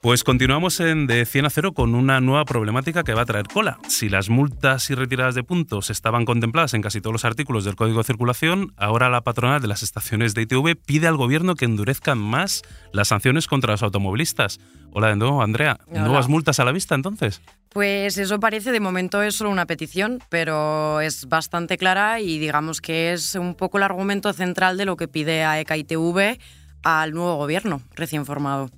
Pues 0.00 0.22
continuamos 0.22 0.78
en 0.78 1.08
De 1.08 1.26
100 1.26 1.46
a 1.46 1.50
0 1.50 1.72
con 1.72 1.96
una 1.96 2.20
nueva 2.20 2.44
problemática 2.44 3.02
que 3.02 3.14
va 3.14 3.22
a 3.22 3.26
traer 3.26 3.48
cola. 3.48 3.80
Si 3.88 4.08
las 4.08 4.28
multas 4.28 4.88
y 4.90 4.94
retiradas 4.94 5.34
de 5.34 5.42
puntos 5.42 5.90
estaban 5.90 6.24
contempladas 6.24 6.72
en 6.74 6.82
casi 6.82 7.00
todos 7.00 7.12
los 7.12 7.24
artículos 7.24 7.64
del 7.64 7.74
Código 7.74 7.98
de 7.98 8.04
Circulación, 8.04 8.72
ahora 8.76 9.08
la 9.08 9.22
patronal 9.22 9.60
de 9.60 9.66
las 9.66 9.82
estaciones 9.82 10.34
de 10.34 10.42
ITV 10.42 10.76
pide 10.76 11.08
al 11.08 11.16
gobierno 11.16 11.56
que 11.56 11.64
endurezcan 11.64 12.16
más 12.16 12.62
las 12.92 13.08
sanciones 13.08 13.48
contra 13.48 13.72
los 13.72 13.82
automovilistas. 13.82 14.60
Hola 14.92 15.08
de 15.08 15.16
nuevo, 15.16 15.42
Andrea. 15.42 15.80
¿Nuevas 15.90 16.28
multas 16.28 16.60
a 16.60 16.64
la 16.64 16.70
vista 16.70 16.94
entonces? 16.94 17.42
Pues 17.70 18.18
eso 18.18 18.38
parece, 18.38 18.70
de 18.70 18.80
momento 18.80 19.20
es 19.24 19.34
solo 19.34 19.50
una 19.50 19.66
petición, 19.66 20.20
pero 20.28 21.00
es 21.00 21.28
bastante 21.28 21.76
clara 21.76 22.20
y 22.20 22.38
digamos 22.38 22.80
que 22.80 23.12
es 23.12 23.34
un 23.34 23.56
poco 23.56 23.78
el 23.78 23.82
argumento 23.82 24.32
central 24.32 24.76
de 24.76 24.84
lo 24.84 24.96
que 24.96 25.08
pide 25.08 25.42
a 25.42 25.58
ECA 25.58 25.76
ITV 25.76 26.38
al 26.84 27.12
nuevo 27.14 27.34
gobierno 27.34 27.82
recién 27.96 28.24
formado. 28.24 28.70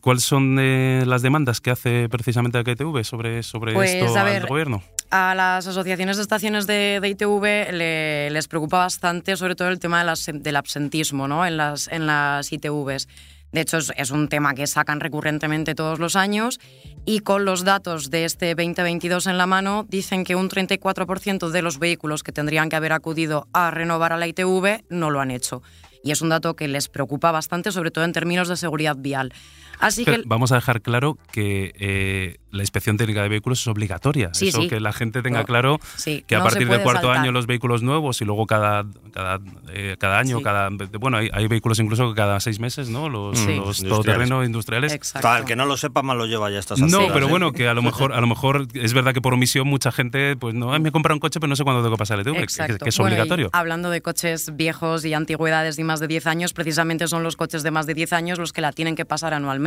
¿Cuáles 0.00 0.24
son 0.24 0.58
eh, 0.58 1.04
las 1.06 1.22
demandas 1.22 1.60
que 1.60 1.70
hace 1.70 2.08
precisamente 2.08 2.62
la 2.62 2.70
ITV 2.70 3.04
sobre, 3.04 3.42
sobre 3.42 3.72
pues, 3.74 3.94
esto 3.94 4.16
al 4.16 4.46
gobierno? 4.46 4.82
A 5.10 5.34
las 5.34 5.66
asociaciones 5.66 6.16
de 6.16 6.22
estaciones 6.22 6.66
de, 6.66 7.00
ITV 7.02 7.72
les 7.72 8.48
preocupa 8.48 8.78
bastante 8.78 9.36
sobre 9.36 9.54
todo 9.54 9.68
el 9.68 9.78
tema 9.78 10.04
del 10.32 10.56
absentismo 10.56 11.28
¿no? 11.28 11.46
en, 11.46 11.56
las, 11.56 11.88
en 11.88 12.06
las 12.06 12.52
ITVs. 12.52 13.08
De 13.52 13.60
hecho, 13.60 13.78
es, 13.78 14.10
un 14.10 14.28
tema 14.28 14.54
que 14.54 14.66
sacan 14.66 15.00
recurrentemente 15.00 15.74
todos 15.74 15.98
los 15.98 16.16
años 16.16 16.60
y 17.04 17.20
con 17.20 17.44
los 17.44 17.64
datos 17.64 18.10
de 18.10 18.24
este 18.24 18.54
2022 18.54 19.28
en 19.28 19.38
la 19.38 19.46
mano 19.46 19.86
dicen 19.88 20.24
que 20.24 20.34
un 20.34 20.50
34% 20.50 21.48
de 21.48 21.62
los 21.62 21.78
vehículos 21.78 22.22
que 22.22 22.32
tendrían 22.32 22.68
que 22.68 22.76
haber 22.76 22.92
acudido 22.92 23.46
a 23.52 23.70
renovar 23.70 24.12
a 24.12 24.16
la 24.16 24.26
ITV 24.26 24.84
no 24.90 25.10
lo 25.10 25.20
han 25.20 25.30
hecho 25.30 25.62
y 26.06 26.12
es 26.12 26.22
un 26.22 26.28
dato 26.28 26.54
que 26.54 26.68
les 26.68 26.88
preocupa 26.88 27.32
bastante, 27.32 27.72
sobre 27.72 27.90
todo 27.90 28.04
en 28.04 28.12
términos 28.12 28.46
de 28.46 28.56
seguridad 28.56 28.94
vial. 28.96 29.32
Así 29.80 30.04
que 30.04 30.22
vamos 30.26 30.52
a 30.52 30.56
dejar 30.56 30.82
claro 30.82 31.18
que 31.32 31.72
eh, 31.78 32.36
la 32.50 32.62
inspección 32.62 32.96
técnica 32.96 33.22
de 33.22 33.28
vehículos 33.28 33.60
es 33.60 33.66
obligatoria. 33.68 34.30
Eso 34.38 34.68
que 34.68 34.80
la 34.80 34.92
gente 34.92 35.22
tenga 35.22 35.44
claro 35.44 35.78
que 36.26 36.36
a 36.36 36.42
partir 36.42 36.68
del 36.68 36.82
cuarto 36.82 37.10
año 37.10 37.32
los 37.32 37.46
vehículos 37.46 37.82
nuevos 37.82 38.20
y 38.20 38.24
luego 38.24 38.46
cada 38.46 38.84
cada, 39.12 39.40
eh, 39.72 39.96
cada 39.98 40.18
año, 40.18 40.40
cada 40.42 40.68
bueno, 40.98 41.18
hay, 41.18 41.46
vehículos 41.48 41.78
incluso 41.78 42.14
cada 42.14 42.40
seis 42.40 42.60
meses, 42.60 42.88
¿no? 42.88 43.08
Los, 43.08 43.38
los 43.46 43.82
todoterrenos 43.82 44.46
industriales. 44.46 44.92
Exacto. 44.92 45.36
el 45.36 45.44
que 45.44 45.56
no 45.56 45.66
lo 45.66 45.76
sepa 45.76 46.02
más 46.02 46.16
lo 46.16 46.26
lleva 46.26 46.50
ya 46.50 46.58
estas 46.58 46.78
No, 46.80 47.08
pero 47.12 47.26
¿eh? 47.26 47.30
bueno, 47.30 47.52
que 47.52 47.68
a 47.68 47.74
lo 47.74 47.82
mejor 47.82 48.12
a 48.12 48.20
lo 48.20 48.26
mejor 48.26 48.66
es 48.74 48.92
verdad 48.92 49.14
que 49.14 49.20
por 49.20 49.34
omisión 49.34 49.66
mucha 49.68 49.92
gente 49.92 50.36
pues 50.36 50.54
no, 50.54 50.78
me 50.78 50.92
compra 50.92 51.14
un 51.14 51.20
coche 51.20 51.40
pero 51.40 51.48
no 51.48 51.56
sé 51.56 51.64
cuándo 51.64 51.82
tengo 51.82 51.96
que 51.96 51.98
pasar 51.98 52.18
el 52.18 52.24
TV, 52.24 52.46
que, 52.46 52.88
es 52.88 53.00
obligatorio. 53.00 53.50
hablando 53.52 53.90
de 53.90 54.00
coches 54.00 54.56
viejos 54.56 55.04
y 55.04 55.14
antigüedades 55.14 55.76
de 55.76 55.84
más 55.84 56.00
de 56.00 56.08
10 56.08 56.26
años, 56.26 56.52
precisamente 56.52 57.06
son 57.08 57.22
los 57.22 57.36
coches 57.36 57.62
de 57.62 57.70
más 57.70 57.86
de 57.86 57.94
10 57.94 58.12
años 58.12 58.38
los 58.38 58.52
que 58.52 58.60
la 58.60 58.72
tienen 58.72 58.96
que 58.96 59.04
pasar 59.04 59.34
anualmente. 59.34 59.65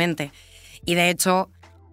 Y 0.84 0.94
de 0.94 1.10
hecho, 1.10 1.50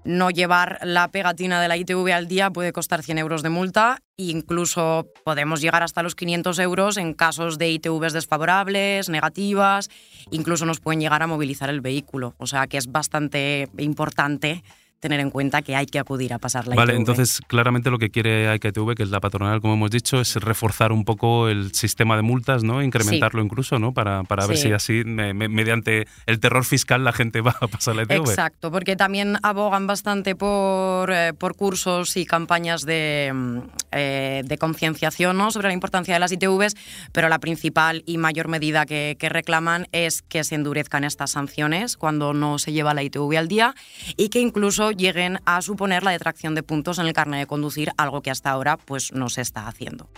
no 0.08 0.30
llevar 0.30 0.80
la 0.84 1.10
pegatina 1.10 1.62
de 1.62 1.68
la 1.68 1.76
ITV 1.76 2.14
al 2.14 2.30
día 2.30 2.50
puede 2.50 2.72
costar 2.72 3.04
100 3.04 3.18
euros 3.18 3.44
de 3.44 3.50
multa 3.50 4.00
e 4.16 4.24
incluso 4.24 5.08
podemos 5.26 5.60
llegar 5.60 5.84
hasta 5.84 6.02
los 6.02 6.16
500 6.16 6.58
euros 6.60 6.96
en 6.96 7.14
casos 7.14 7.58
de 7.58 7.70
ITVs 7.70 8.14
desfavorables, 8.14 9.10
negativas, 9.10 9.90
incluso 10.32 10.66
nos 10.66 10.80
pueden 10.80 11.02
llegar 11.02 11.24
a 11.24 11.28
movilizar 11.28 11.70
el 11.70 11.82
vehículo. 11.82 12.36
O 12.38 12.48
sea 12.48 12.68
que 12.68 12.78
es 12.78 12.90
bastante 12.90 13.68
importante 13.78 14.64
tener 15.00 15.20
en 15.20 15.30
cuenta 15.30 15.62
que 15.62 15.76
hay 15.76 15.86
que 15.86 16.00
acudir 16.00 16.34
a 16.34 16.40
pasar 16.40 16.68
la 16.68 16.76
Vale, 16.76 16.94
ITV. 16.94 17.00
entonces 17.00 17.42
claramente 17.48 17.92
lo 17.92 18.00
que 18.00 18.10
quiere 18.10 18.54
IKTV, 18.56 18.96
que 18.96 19.04
es 19.04 19.10
la 19.10 19.20
patronal, 19.20 19.62
como 19.62 19.76
hemos 19.76 19.92
dicho, 19.92 20.20
es 20.20 20.36
reforzar 20.36 20.92
un 20.92 21.06
poco 21.06 21.50
el 21.50 21.74
sistema 21.74 22.16
de 22.16 22.24
multas, 22.24 22.64
¿no? 22.64 22.82
Incrementarlo 22.82 23.42
incluso, 23.44 23.78
¿no? 23.80 23.94
Para, 23.94 24.24
para 24.24 24.48
ver 24.48 24.58
si 24.58 24.72
así, 24.72 25.04
me- 25.06 25.34
me- 25.34 25.48
mediante 25.50 26.08
el 26.26 26.40
terror 26.40 26.66
fiscal, 26.66 27.04
la 27.04 27.14
gente 27.14 27.42
va 27.42 27.56
a 27.62 27.68
pasar 27.68 27.96
la 27.96 28.04
ITV. 28.04 28.30
Exacto, 28.30 28.72
porque 28.72 28.96
también 28.96 29.38
abogan 29.44 29.86
bastante 29.88 30.36
por, 30.36 31.12
eh, 31.12 31.34
por 31.38 31.56
cursos 31.56 32.18
y 32.18 32.26
campañas 32.26 32.82
de, 32.86 33.32
mm, 33.34 33.58
eh, 33.92 34.42
de 34.46 34.58
concienciación 34.58 35.38
¿no? 35.38 35.52
sobre 35.52 35.68
la 35.68 35.74
importancia 35.74 36.14
de 36.14 36.20
las 36.20 36.32
ITVs, 36.32 36.76
pero 37.12 37.30
la 37.30 37.40
principal 37.40 38.04
y 38.06 38.18
mayor 38.18 38.48
medida 38.48 38.86
que, 38.86 39.16
que 39.20 39.30
reclaman 39.30 39.88
es 39.92 40.22
que 40.24 40.44
se 40.44 40.56
endurezcan 40.56 41.04
estas 41.04 41.32
sanciones 41.32 41.98
cuando 41.98 42.34
no 42.34 42.58
se 42.60 42.72
lleva 42.74 42.94
la 42.94 43.04
ITV 43.04 43.38
al 43.38 43.48
día 43.48 43.76
y 44.16 44.30
que 44.30 44.40
incluso 44.40 44.87
lleguen 44.92 45.40
a 45.46 45.62
suponer 45.62 46.04
la 46.04 46.12
detracción 46.12 46.56
de 46.56 46.64
puntos 46.64 47.00
en 47.00 47.08
el 47.08 47.14
carnet 47.14 47.42
de 47.42 47.48
conducir, 47.48 47.92
algo 47.98 48.22
que 48.22 48.32
hasta 48.32 48.50
ahora 48.50 48.78
pues, 48.78 49.12
no 49.12 49.30
se 49.30 49.42
está 49.42 49.68
haciendo. 49.68 50.10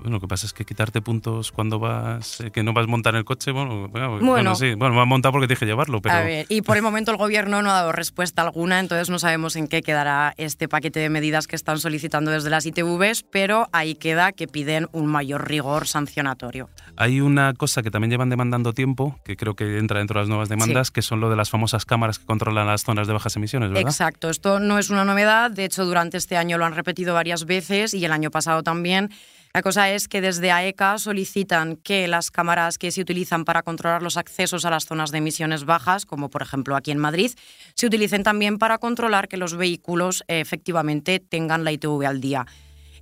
Bueno, 0.00 0.16
lo 0.16 0.20
que 0.20 0.28
pasa 0.28 0.46
es 0.46 0.52
que 0.52 0.64
quitarte 0.64 1.00
puntos 1.02 1.52
cuando 1.52 1.78
vas, 1.78 2.40
eh, 2.40 2.50
que 2.50 2.62
no 2.62 2.72
vas 2.72 2.84
a 2.84 2.86
montar 2.88 3.14
en 3.14 3.18
el 3.18 3.24
coche, 3.24 3.52
bueno, 3.52 3.88
bueno, 3.88 4.10
Bueno. 4.10 4.26
bueno, 4.26 4.54
sí, 4.54 4.74
bueno, 4.74 4.94
vas 4.94 5.02
a 5.02 5.06
montar 5.06 5.30
porque 5.32 5.46
tienes 5.46 5.60
que 5.60 5.66
llevarlo, 5.66 6.00
pero 6.00 6.14
A 6.14 6.20
ver, 6.22 6.46
y 6.48 6.62
por 6.62 6.76
el 6.76 6.82
momento 6.90 7.10
el 7.10 7.16
gobierno 7.18 7.62
no 7.62 7.70
ha 7.70 7.74
dado 7.74 7.92
respuesta 7.92 8.42
alguna, 8.42 8.80
entonces 8.80 9.10
no 9.10 9.18
sabemos 9.18 9.56
en 9.56 9.68
qué 9.68 9.82
quedará 9.82 10.34
este 10.36 10.68
paquete 10.68 11.00
de 11.00 11.10
medidas 11.10 11.46
que 11.46 11.56
están 11.56 11.78
solicitando 11.78 12.30
desde 12.30 12.50
las 12.50 12.64
ITVs, 12.66 13.24
pero 13.30 13.68
ahí 13.72 13.94
queda 13.94 14.32
que 14.32 14.48
piden 14.48 14.88
un 14.92 15.06
mayor 15.06 15.48
rigor 15.48 15.86
sancionatorio. 15.86 16.68
hay 16.96 17.20
una 17.20 17.54
cosa 17.54 17.82
que 17.82 17.90
también 17.90 18.10
llevan 18.10 18.30
demandando 18.30 18.72
tiempo, 18.72 19.18
que 19.24 19.36
creo 19.36 19.54
que 19.54 19.78
entra 19.78 19.98
dentro 19.98 20.18
de 20.18 20.22
las 20.22 20.28
nuevas 20.28 20.48
demandas, 20.48 20.90
que 20.90 21.02
son 21.02 21.20
lo 21.20 21.30
de 21.30 21.36
las 21.36 21.50
famosas 21.50 21.84
cámaras 21.84 22.18
que 22.18 22.26
controlan 22.26 22.66
las 22.66 22.84
zonas 22.84 23.06
de 23.06 23.12
bajas 23.12 23.36
emisiones, 23.36 23.70
¿verdad? 23.70 23.82
Exacto, 23.90 24.28
esto 24.30 24.60
no 24.60 24.78
es 24.78 24.90
una 24.90 25.04
novedad, 25.04 25.50
de 25.50 25.64
hecho 25.64 25.84
durante 25.84 26.16
este 26.16 26.36
año 26.36 26.58
lo 26.58 26.64
han 26.64 26.74
repetido 26.74 27.14
varias 27.14 27.44
veces 27.46 27.94
y 27.94 28.04
el 28.04 28.12
año 28.12 28.30
pasado 28.30 28.62
también. 28.62 29.10
La 29.52 29.62
cosa 29.62 29.90
es 29.90 30.06
que 30.06 30.20
desde 30.20 30.52
AECA 30.52 30.98
solicitan 30.98 31.74
que 31.74 32.06
las 32.06 32.30
cámaras 32.30 32.78
que 32.78 32.92
se 32.92 33.00
utilizan 33.00 33.44
para 33.44 33.62
controlar 33.64 34.00
los 34.00 34.16
accesos 34.16 34.64
a 34.64 34.70
las 34.70 34.86
zonas 34.86 35.10
de 35.10 35.18
emisiones 35.18 35.64
bajas, 35.64 36.06
como 36.06 36.30
por 36.30 36.42
ejemplo 36.42 36.76
aquí 36.76 36.92
en 36.92 36.98
Madrid, 36.98 37.32
se 37.74 37.86
utilicen 37.86 38.22
también 38.22 38.58
para 38.58 38.78
controlar 38.78 39.26
que 39.26 39.36
los 39.36 39.56
vehículos 39.56 40.22
eh, 40.28 40.38
efectivamente 40.38 41.18
tengan 41.18 41.64
la 41.64 41.72
ITV 41.72 42.06
al 42.06 42.20
día. 42.20 42.46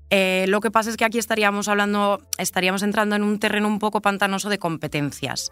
Eh, 0.09 0.47
lo 0.49 0.61
que 0.61 0.71
pasa 0.71 0.89
es 0.89 0.97
que 0.97 1.05
aquí 1.05 1.19
estaríamos 1.19 1.69
hablando, 1.69 2.23
estaríamos 2.39 2.83
entrando 2.83 3.15
en 3.15 3.25
un 3.25 3.39
terreno 3.39 3.69
un 3.69 3.79
poco 3.79 4.01
pantanoso 4.01 4.49
de 4.49 4.59
competencias. 4.59 5.51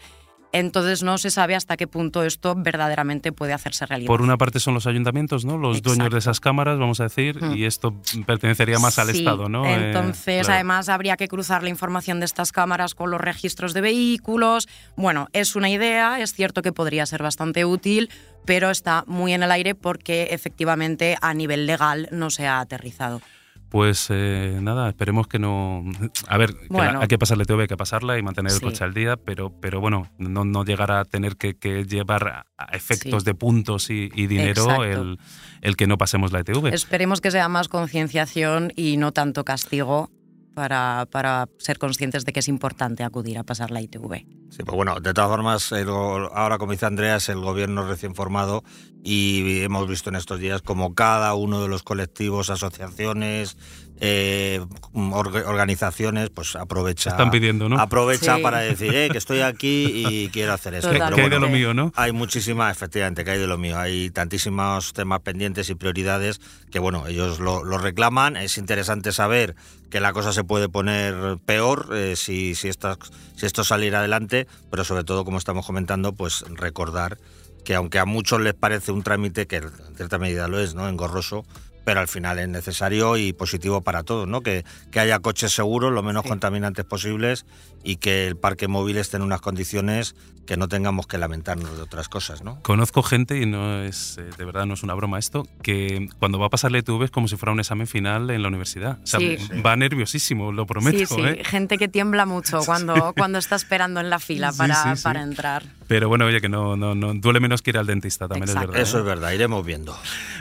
Entonces 0.53 1.03
no 1.03 1.19
se 1.19 1.31
sabe 1.31 1.55
hasta 1.55 1.76
qué 1.76 1.87
punto 1.87 2.23
esto 2.23 2.55
verdaderamente 2.57 3.33
puede 3.33 3.53
hacerse 3.53 3.85
realidad. 3.85 4.07
Por 4.07 4.23
una 4.23 4.38
parte 4.38 4.59
son 4.61 4.75
los 4.75 4.87
ayuntamientos, 4.87 5.45
¿no? 5.45 5.59
Los 5.59 5.83
dueños 5.83 6.11
de 6.11 6.19
esas 6.19 6.41
cámaras, 6.41 6.79
vamos 6.79 7.00
a 7.00 7.05
decir, 7.05 7.43
Mm. 7.43 7.55
y 7.57 7.65
esto 7.65 7.95
pertenecería 8.26 8.79
más 8.79 8.99
al 8.99 9.11
Estado, 9.11 9.49
¿no? 9.49 9.67
Eh, 9.67 9.88
Entonces, 9.88 10.43
claro. 10.47 10.55
además, 10.55 10.88
habría 10.88 11.17
que 11.17 11.29
cruzar 11.29 11.62
la 11.62 11.69
información 11.69 12.21
de 12.21 12.26
estas 12.26 12.53
cámaras 12.53 12.95
con 12.95 13.11
los 13.11 13.21
registros 13.21 13.75
de 13.75 13.81
vehículos. 13.83 14.69
Bueno, 14.97 15.29
es 15.33 15.57
una 15.57 15.69
idea, 15.69 16.21
es 16.21 16.33
cierto 16.33 16.62
que 16.62 16.73
podría 16.73 17.05
ser 17.07 17.23
bastante 17.23 17.65
útil, 17.65 18.09
pero 18.45 18.71
está 18.71 19.05
muy 19.07 19.33
en 19.35 19.43
el 19.43 19.50
aire 19.50 19.75
porque 19.75 20.29
efectivamente 20.31 21.17
a 21.21 21.35
nivel 21.35 21.67
legal 21.67 22.09
no 22.12 22.31
se 22.31 22.47
ha 22.47 22.61
aterrizado. 22.61 23.21
Pues 23.69 24.07
eh, 24.11 24.59
nada, 24.63 24.89
esperemos 24.89 25.27
que 25.27 25.39
no. 25.41 25.85
A 26.29 26.39
ver, 26.39 26.55
que 26.55 26.67
Bueno. 26.69 26.93
la- 26.95 26.99
hay 27.01 27.09
que 27.09 27.19
pasarle 27.19 27.45
TV, 27.45 27.63
hay 27.63 27.69
que 27.69 27.77
pasarla 27.77 28.17
y 28.17 28.23
mantener 28.23 28.53
el 28.53 28.59
Sí. 28.59 28.65
coche 28.65 28.85
al 28.85 28.95
día, 28.95 29.17
pero, 29.17 29.51
pero 29.61 29.81
bueno, 29.81 30.09
no, 30.19 30.45
no 30.45 30.65
llegar 30.65 30.93
a 30.93 31.05
tener 31.05 31.37
que, 31.37 31.57
que 31.57 31.85
llevar 31.85 32.45
a- 32.59 32.67
efectos 32.73 33.23
Sí. 33.23 33.27
de 33.27 33.35
puntos 33.35 33.91
y, 33.91 34.09
y 34.15 34.27
dinero 34.29 34.85
el, 34.85 35.19
el 35.63 35.77
que 35.77 35.87
no 35.87 35.99
pasemos 35.99 36.33
la 36.33 36.41
ETV. 36.41 36.69
Esperemos 36.73 37.21
que 37.21 37.31
sea 37.31 37.49
más 37.49 37.69
concienciación 37.69 38.73
y 38.77 38.97
no 38.99 39.13
tanto 39.13 39.45
castigo 39.45 40.11
para, 40.57 41.07
para 41.11 41.51
ser 41.59 41.79
conscientes 41.79 42.25
de 42.25 42.33
que 42.33 42.41
es 42.41 42.49
importante 42.49 43.05
acudir 43.05 43.37
a 43.37 43.43
pasar 43.43 43.71
la 43.71 43.83
ITV. 43.83 44.25
Sí, 44.49 44.63
pues 44.65 44.75
bueno, 44.75 45.01
de 45.01 45.13
todas 45.13 45.29
formas, 45.29 45.71
ahora 45.71 46.57
como 46.57 46.73
dice 46.73 46.87
Andreas, 46.87 47.29
el 47.29 47.41
gobierno 47.41 47.87
recién 47.87 48.15
formado 48.15 48.65
y 49.05 49.61
hemos 49.61 49.87
visto 49.87 50.09
en 50.09 50.17
estos 50.17 50.41
días 50.41 50.63
como 50.63 50.95
cada 50.95 51.35
uno 51.35 51.61
de 51.61 51.69
los 51.69 51.83
colectivos, 51.83 52.49
asociaciones, 52.49 53.59
eh, 54.00 54.61
orga- 54.93 55.47
organizaciones, 55.47 56.31
pues 56.31 56.55
aprovecha, 56.57 57.11
Están 57.11 57.31
pidiendo, 57.31 57.69
¿no? 57.69 57.79
aprovecha 57.81 58.37
Sí. 58.37 58.43
para 58.43 58.59
decir 58.61 58.95
eh, 58.95 59.09
que 59.11 59.19
estoy 59.19 59.41
aquí 59.41 60.05
y 60.07 60.29
quiero 60.33 60.53
hacer 60.53 60.75
esto. 60.75 60.91
Que, 60.91 61.03
hay 61.23 61.29
de 61.31 61.38
lo 61.41 61.49
mío, 61.49 61.73
¿no? 61.75 61.93
Hay 61.97 62.12
muchísimas, 62.12 62.76
efectivamente, 62.76 63.25
que 63.25 63.31
hay 63.33 63.38
de 63.38 63.47
lo 63.47 63.59
mío. 63.59 63.79
Hay 63.79 64.11
tantísimos 64.11 64.93
temas 64.93 65.21
pendientes 65.21 65.71
y 65.71 65.75
prioridades 65.75 66.41
que, 66.71 66.79
bueno, 66.79 67.07
ellos 67.07 67.41
lo, 67.41 67.65
lo 67.65 67.79
reclaman. 67.79 68.37
Es 68.37 68.59
interesante 68.59 69.12
saber 69.12 69.55
que 69.91 70.00
la 70.00 70.12
cosa 70.12 70.33
se 70.33 70.45
puede 70.45 70.69
poner 70.69 71.38
peor 71.47 71.88
eh, 71.95 72.15
si, 72.17 72.55
si, 72.55 72.69
estas- 72.69 72.99
si 73.37 73.47
esto 73.47 73.65
saliera 73.65 74.00
adelante, 74.00 74.47
pero 74.71 74.85
sobre 74.85 75.05
todo, 75.05 75.25
como 75.25 75.38
estamos 75.38 75.65
comentando, 75.65 76.12
pues 76.12 76.45
recordar 76.49 77.19
que 77.65 77.75
aunque 77.75 77.99
a 77.99 78.05
muchos 78.05 78.41
les 78.41 78.55
parece 78.55 78.93
un 78.93 79.03
trámite, 79.03 79.47
que 79.47 79.57
en 79.57 79.71
cierta 79.97 80.19
medida 80.19 80.47
lo 80.49 80.61
es, 80.61 80.75
¿no? 80.75 80.88
Engorroso, 80.88 81.45
pero 81.87 82.00
al 82.00 82.09
final 82.09 82.40
es 82.40 82.49
necesario 82.49 83.16
y 83.16 83.33
positivo 83.33 83.81
para 83.81 84.02
todos, 84.02 84.26
¿no? 84.26 84.40
Que, 84.40 84.64
que 84.90 84.99
haya 84.99 85.21
coches 85.21 85.52
seguros, 85.52 85.93
lo 85.93 86.02
menos 86.02 86.25
Sí. 86.25 86.31
contaminantes 86.31 86.85
posibles 86.85 87.47
y 87.87 87.97
que 87.99 88.26
el 88.26 88.37
parque 88.37 88.66
móvil 88.66 88.97
esté 88.97 89.16
en 89.16 89.23
unas 89.23 89.40
condiciones 89.40 90.16
que 90.45 90.57
no 90.57 90.69
tengamos 90.69 91.07
que 91.07 91.19
lamentarnos 91.19 91.76
de 91.76 91.83
otras 91.83 92.09
cosas, 92.09 92.43
¿no? 92.43 92.61
Conozco 92.62 93.02
gente, 93.02 93.40
y 93.40 93.47
no 93.47 93.83
es 93.83 94.19
eh, 94.19 94.28
de 94.37 94.45
verdad 94.45 94.66
no 94.66 94.75
es 94.75 94.83
una 94.83 94.95
broma 94.95 95.19
esto, 95.21 95.47
que 95.62 96.09
cuando 96.19 96.38
va 96.38 96.47
a 96.47 96.50
pasar 96.50 96.73
la 96.73 96.78
ETV 96.78 97.05
es 97.05 97.11
como 97.11 97.26
si 97.28 97.37
fuera 97.37 97.52
un 97.52 97.61
examen 97.61 97.87
final 97.87 98.31
en 98.31 98.43
la 98.43 98.49
universidad. 98.49 98.99
O 99.02 99.07
sea, 99.07 99.21
Sí. 99.21 99.37
va 99.64 99.76
nerviosísimo, 99.76 100.50
lo 100.52 100.66
prometo. 100.66 100.99
sí, 100.99 101.07
sí, 101.07 101.21
¿eh? 101.21 101.43
gente 101.45 101.78
que 101.78 101.87
tiembla 101.88 102.26
mucho 102.26 102.61
cuando, 102.66 103.12
cuando 103.16 103.38
está 103.38 103.55
esperando 103.57 104.00
en 104.00 104.11
la 104.11 104.19
fila 104.19 104.52
para, 104.52 104.75
sí, 104.83 104.88
sí. 104.97 105.02
para 105.05 105.23
entrar. 105.23 105.62
Pero 105.87 106.09
bueno, 106.09 106.26
oye, 106.26 106.40
que 106.40 106.49
no, 106.49 106.76
no, 106.76 106.95
no 106.97 107.14
duele 107.14 107.38
menos 107.40 107.62
que 107.62 107.71
ir 107.71 107.78
al 107.78 107.87
dentista, 107.87 108.26
también 108.28 108.49
Exacto. 108.49 108.71
es 108.71 108.71
verdad. 108.73 108.83
Eso 108.88 108.97
¿eh? 108.99 109.00
es 109.00 109.07
verdad, 109.07 109.33
iremos 109.33 109.64
viendo. 109.64 109.97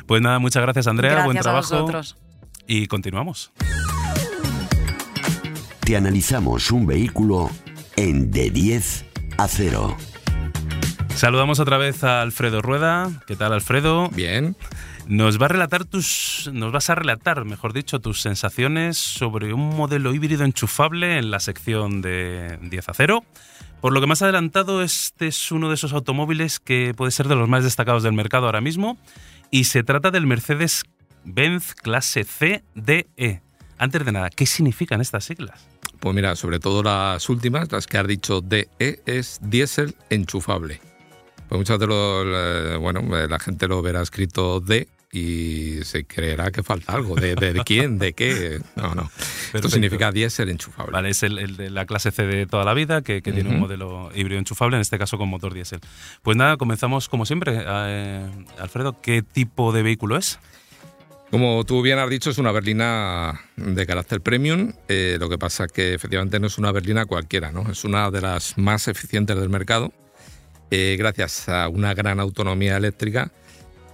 Pues 0.08 0.22
nada, 0.22 0.40
muchas 0.40 0.62
gracias 0.64 0.88
Andrea, 0.88 1.12
Gracias 1.12 1.26
buen 1.26 1.38
a 1.38 1.42
trabajo. 1.42 1.76
vosotros. 1.82 2.18
Y 2.68 2.88
continuamos. 2.88 3.52
Te 5.86 5.96
analizamos 5.96 6.72
un 6.72 6.88
vehículo 6.88 7.52
en 7.96 8.32
de 8.32 8.50
10 8.50 9.06
a 9.38 9.48
0. 9.48 9.96
Saludamos 11.14 11.60
otra 11.60 11.78
vez 11.78 12.04
a 12.04 12.24
Alfredo 12.24 12.64
Rueda. 12.64 13.12
¿Qué 13.28 13.36
tal, 13.36 13.54
Alfredo? 13.54 14.10
Bien. 14.10 14.58
Nos 15.08 15.40
va 15.40 15.46
a 15.46 15.50
relatar 15.50 15.86
tus, 15.86 16.50
nos 16.52 16.72
vas 16.72 16.90
a 16.90 16.96
relatar, 16.96 17.46
mejor 17.46 17.72
dicho, 17.72 18.00
tus 18.00 18.20
sensaciones 18.20 18.98
sobre 18.98 19.54
un 19.54 19.78
modelo 19.78 20.12
híbrido 20.12 20.44
enchufable 20.44 21.20
en 21.20 21.30
la 21.30 21.40
sección 21.40 22.02
de 22.02 22.58
10 22.64 22.90
a 22.90 22.94
0. 22.96 23.24
Por 23.80 23.94
lo 23.94 24.02
que 24.02 24.08
más 24.08 24.24
adelantado, 24.24 24.82
este 24.82 25.28
es 25.28 25.52
uno 25.52 25.70
de 25.70 25.76
esos 25.76 25.94
automóviles 25.94 26.60
que 26.60 26.96
puede 26.98 27.12
ser 27.12 27.28
de 27.28 27.36
los 27.36 27.48
más 27.48 27.64
destacados 27.64 28.02
del 28.02 28.14
mercado 28.14 28.48
ahora 28.48 28.60
mismo 28.60 28.98
y 29.52 29.66
se 29.66 29.84
trata 29.84 30.10
del 30.10 30.26
Mercedes-Benz 30.26 31.76
clase 31.76 32.24
C 32.24 32.64
DE. 32.74 33.42
Antes 33.78 34.04
de 34.04 34.12
nada, 34.12 34.32
¿qué 34.32 34.48
significan 34.48 35.00
estas 35.00 35.26
siglas? 35.26 35.75
Pues 36.06 36.14
mira, 36.14 36.36
sobre 36.36 36.60
todo 36.60 36.84
las 36.84 37.28
últimas, 37.30 37.72
las 37.72 37.88
que 37.88 37.98
has 37.98 38.06
dicho 38.06 38.40
DE, 38.40 38.70
es 39.08 39.40
diésel 39.42 39.96
enchufable. 40.12 40.80
Pues 41.50 41.58
muchas 41.58 41.80
de 41.80 41.88
los, 41.88 42.28
eh, 42.28 42.78
bueno, 42.80 43.18
eh, 43.18 43.28
la 43.28 43.40
gente 43.40 43.68
lo 43.68 43.82
verá 43.82 44.04
escrito 44.04 44.60
D 44.60 44.88
y 45.12 45.80
se 45.84 46.06
creerá 46.06 46.52
que 46.52 46.62
falta 46.62 46.94
algo. 46.94 47.16
¿De, 47.16 47.34
de, 47.34 47.54
de 47.54 47.64
quién? 47.64 47.98
¿De 47.98 48.14
qué? 48.14 48.62
No, 48.76 48.94
no. 48.94 49.02
Esto 49.02 49.52
Perfecto. 49.54 49.70
significa 49.72 50.12
diésel 50.12 50.50
enchufable. 50.50 50.92
Vale, 50.92 51.10
es 51.10 51.24
el, 51.24 51.40
el 51.40 51.58
de 51.58 51.72
la 51.72 51.88
clase 51.88 52.12
C 52.12 52.22
de 52.28 52.46
toda 52.46 52.66
la 52.66 52.76
vida, 52.76 53.02
que, 53.02 53.24
que 53.24 53.32
tiene 53.32 53.50
un 53.50 53.60
modelo 53.60 54.12
híbrido 54.14 54.38
enchufable, 54.38 54.76
en 54.76 54.82
este 54.82 55.00
caso 55.00 55.18
con 55.18 55.28
motor 55.28 55.56
diésel. 55.56 55.80
Pues 56.22 56.38
nada, 56.38 56.58
comenzamos 56.58 57.10
como 57.10 57.26
siempre. 57.26 57.64
Eh, 57.66 58.30
Alfredo, 58.60 59.02
¿qué 59.02 59.24
tipo 59.24 59.74
de 59.74 59.82
vehículo 59.82 60.18
es? 60.18 60.38
Como 61.32 61.66
tú 61.66 61.82
bien 61.82 62.00
has 62.00 62.10
dicho, 62.10 62.30
es 62.30 62.38
una 62.38 62.52
berlina 62.52 63.42
de 63.58 63.86
carácter 63.86 64.22
premium. 64.22 64.74
eh, 64.88 65.18
lo 65.20 65.28
que 65.28 65.38
pasa 65.38 65.68
que 65.68 65.94
efectivamente 65.94 66.40
no 66.40 66.48
es 66.48 66.58
una 66.58 66.72
berlina 66.72 67.06
cualquiera, 67.06 67.52
¿no? 67.52 67.70
Es 67.70 67.84
una 67.84 68.10
de 68.12 68.22
las 68.22 68.58
más 68.58 68.88
eficientes 68.88 69.38
del 69.38 69.50
mercado, 69.50 69.92
eh, 70.72 70.96
gracias 70.98 71.50
a 71.50 71.68
una 71.68 71.94
gran 71.94 72.20
autonomía 72.20 72.78
eléctrica, 72.78 73.32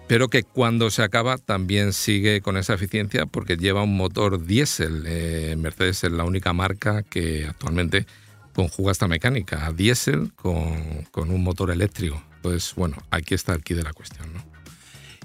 pero 0.08 0.28
que 0.28 0.44
cuando 0.44 0.92
se 0.92 1.04
acaba 1.04 1.38
también 1.38 1.94
sigue 1.94 2.42
con 2.42 2.58
esa 2.58 2.74
eficiencia 2.74 3.26
porque 3.26 3.56
lleva 3.56 3.82
un 3.84 3.96
motor 3.96 4.46
diésel. 4.46 5.06
Eh, 5.08 5.56
Mercedes 5.58 6.04
es 6.04 6.12
la 6.12 6.26
única 6.26 6.54
marca 6.54 7.02
que 7.02 7.46
actualmente 7.48 8.06
conjuga 8.54 8.92
esta 8.92 9.08
mecánica, 9.08 9.72
diésel 9.72 10.34
con, 10.36 11.06
con 11.12 11.32
un 11.32 11.42
motor 11.44 11.72
eléctrico. 11.72 12.22
Entonces, 12.36 12.74
bueno, 12.76 12.98
aquí 13.10 13.36
está 13.36 13.54
el 13.54 13.64
quid 13.64 13.78
de 13.78 13.84
la 13.84 13.94
cuestión, 13.94 14.34
¿no? 14.34 14.51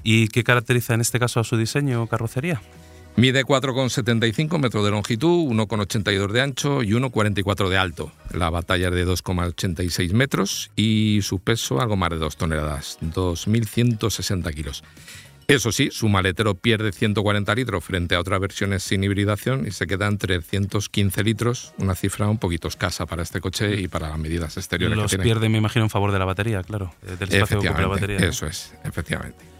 ¿Y 0.08 0.28
qué 0.28 0.44
caracteriza 0.44 0.94
en 0.94 1.00
este 1.00 1.18
caso 1.18 1.40
a 1.40 1.44
su 1.44 1.56
diseño 1.56 2.00
o 2.00 2.06
carrocería? 2.06 2.62
Mide 3.16 3.44
4,75 3.44 4.56
metros 4.60 4.84
de 4.84 4.92
longitud, 4.92 5.50
1,82 5.50 6.30
de 6.30 6.40
ancho 6.42 6.84
y 6.84 6.92
1,44 6.92 7.68
de 7.68 7.76
alto. 7.76 8.12
La 8.32 8.48
batalla 8.48 8.86
es 8.86 8.94
de 8.94 9.04
2,86 9.04 10.12
metros 10.12 10.70
y 10.76 11.22
su 11.22 11.40
peso 11.40 11.80
algo 11.80 11.96
más 11.96 12.10
de 12.10 12.18
2 12.18 12.36
toneladas, 12.36 12.98
2.160 13.02 14.54
kilos. 14.54 14.84
Eso 15.48 15.72
sí, 15.72 15.88
su 15.90 16.08
maletero 16.08 16.54
pierde 16.54 16.92
140 16.92 17.52
litros 17.56 17.82
frente 17.82 18.14
a 18.14 18.20
otras 18.20 18.38
versiones 18.38 18.84
sin 18.84 19.02
hibridación 19.02 19.66
y 19.66 19.72
se 19.72 19.88
queda 19.88 20.06
en 20.06 20.18
315 20.18 21.24
litros, 21.24 21.74
una 21.78 21.96
cifra 21.96 22.28
un 22.28 22.38
poquito 22.38 22.68
escasa 22.68 23.06
para 23.06 23.24
este 23.24 23.40
coche 23.40 23.80
y 23.80 23.88
para 23.88 24.10
las 24.10 24.18
medidas 24.20 24.56
exteriores 24.56 24.96
Los 24.96 25.10
que 25.10 25.16
tiene. 25.16 25.24
pierde, 25.24 25.48
me 25.48 25.58
imagino, 25.58 25.84
en 25.84 25.90
favor 25.90 26.12
de 26.12 26.20
la 26.20 26.26
batería, 26.26 26.62
claro, 26.62 26.94
eh, 27.02 27.16
del 27.18 27.28
espacio 27.32 27.60
que 27.60 27.68
ocupa 27.70 27.82
la 27.82 27.88
batería. 27.88 28.20
¿no? 28.20 28.26
Eso 28.26 28.46
es, 28.46 28.72
efectivamente. 28.84 29.55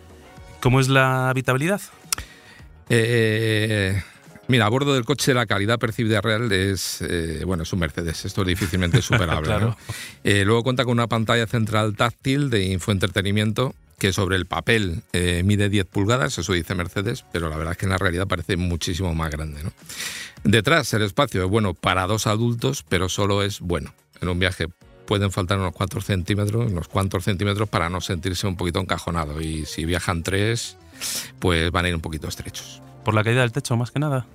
¿Cómo 0.66 0.80
es 0.80 0.88
la 0.88 1.30
habitabilidad? 1.30 1.80
Eh, 2.88 4.02
mira, 4.48 4.66
a 4.66 4.68
bordo 4.68 4.94
del 4.94 5.04
coche 5.04 5.32
la 5.32 5.46
calidad 5.46 5.78
percibida 5.78 6.20
real 6.20 6.50
es, 6.50 7.02
eh, 7.02 7.44
bueno, 7.46 7.62
es 7.62 7.72
un 7.72 7.78
Mercedes, 7.78 8.24
esto 8.24 8.42
es 8.42 8.48
difícilmente 8.48 9.00
superable. 9.00 9.42
Claro. 9.46 9.66
¿no? 9.68 9.76
Eh, 10.24 10.44
luego 10.44 10.64
cuenta 10.64 10.84
con 10.84 10.94
una 10.94 11.06
pantalla 11.06 11.46
central 11.46 11.94
táctil 11.94 12.50
de 12.50 12.64
infoentretenimiento 12.64 13.76
que 14.00 14.12
sobre 14.12 14.34
el 14.34 14.46
papel 14.46 15.04
eh, 15.12 15.42
mide 15.44 15.68
10 15.68 15.86
pulgadas, 15.86 16.36
eso 16.36 16.52
dice 16.52 16.74
Mercedes, 16.74 17.24
pero 17.30 17.48
la 17.48 17.56
verdad 17.58 17.74
es 17.74 17.78
que 17.78 17.86
en 17.86 17.90
la 17.90 17.98
realidad 17.98 18.26
parece 18.26 18.56
muchísimo 18.56 19.14
más 19.14 19.30
grande. 19.30 19.62
¿no? 19.62 19.70
Detrás 20.42 20.92
el 20.94 21.02
espacio 21.02 21.44
es 21.44 21.48
bueno 21.48 21.74
para 21.74 22.08
dos 22.08 22.26
adultos, 22.26 22.84
pero 22.88 23.08
solo 23.08 23.44
es 23.44 23.60
bueno. 23.60 23.94
En 24.20 24.30
un 24.30 24.40
viaje 24.40 24.66
pueden 25.06 25.30
faltar 25.30 25.58
unos 25.58 25.72
cuantos 25.72 26.04
centímetros, 26.04 26.70
unos 26.70 26.88
cuantos 26.88 27.24
centímetros 27.24 27.68
para 27.68 27.88
no 27.88 28.00
sentirse 28.00 28.46
un 28.46 28.56
poquito 28.56 28.80
encajonado. 28.80 29.40
Y 29.40 29.64
si 29.66 29.84
viajan 29.84 30.22
tres, 30.22 30.76
pues 31.38 31.70
van 31.70 31.84
a 31.84 31.88
ir 31.88 31.94
un 31.94 32.00
poquito 32.00 32.28
estrechos. 32.28 32.82
¿Por 33.04 33.14
la 33.14 33.22
caída 33.24 33.42
del 33.42 33.52
techo, 33.52 33.76
más 33.76 33.90
que 33.90 33.98
nada? 34.00 34.26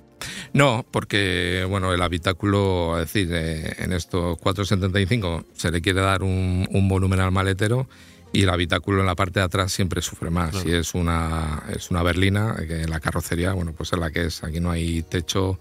No, 0.52 0.84
porque 0.90 1.66
bueno, 1.68 1.92
el 1.92 2.00
habitáculo, 2.00 2.98
es 3.00 3.12
decir, 3.12 3.28
eh, 3.32 3.74
en 3.78 3.92
estos 3.92 4.38
475 4.38 5.44
se 5.54 5.70
le 5.70 5.80
quiere 5.82 6.00
dar 6.00 6.22
un, 6.22 6.66
un 6.70 6.88
volumen 6.88 7.20
al 7.20 7.32
maletero 7.32 7.88
y 8.32 8.42
el 8.44 8.50
habitáculo 8.50 9.00
en 9.00 9.06
la 9.06 9.14
parte 9.16 9.40
de 9.40 9.44
atrás 9.44 9.72
siempre 9.72 10.00
sufre 10.00 10.30
más. 10.30 10.50
Claro. 10.50 10.64
Si 10.64 10.72
es 10.72 10.94
una, 10.94 11.64
es 11.74 11.90
una 11.90 12.02
berlina, 12.02 12.54
que 12.68 12.86
la 12.86 13.00
carrocería, 13.00 13.52
bueno, 13.52 13.72
pues 13.76 13.92
es 13.92 13.98
la 13.98 14.10
que 14.10 14.26
es. 14.26 14.42
Aquí 14.44 14.60
no 14.60 14.70
hay 14.70 15.02
techo 15.02 15.58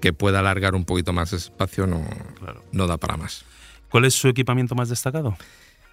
que 0.00 0.12
pueda 0.12 0.40
alargar 0.40 0.74
un 0.74 0.84
poquito 0.84 1.12
más 1.14 1.32
ese 1.32 1.46
espacio, 1.48 1.86
no, 1.86 2.04
Claro. 2.38 2.62
no 2.72 2.86
da 2.86 2.98
para 2.98 3.16
más. 3.16 3.44
¿Cuál 3.94 4.06
es 4.06 4.14
su 4.14 4.26
equipamiento 4.26 4.74
más 4.74 4.88
destacado? 4.88 5.36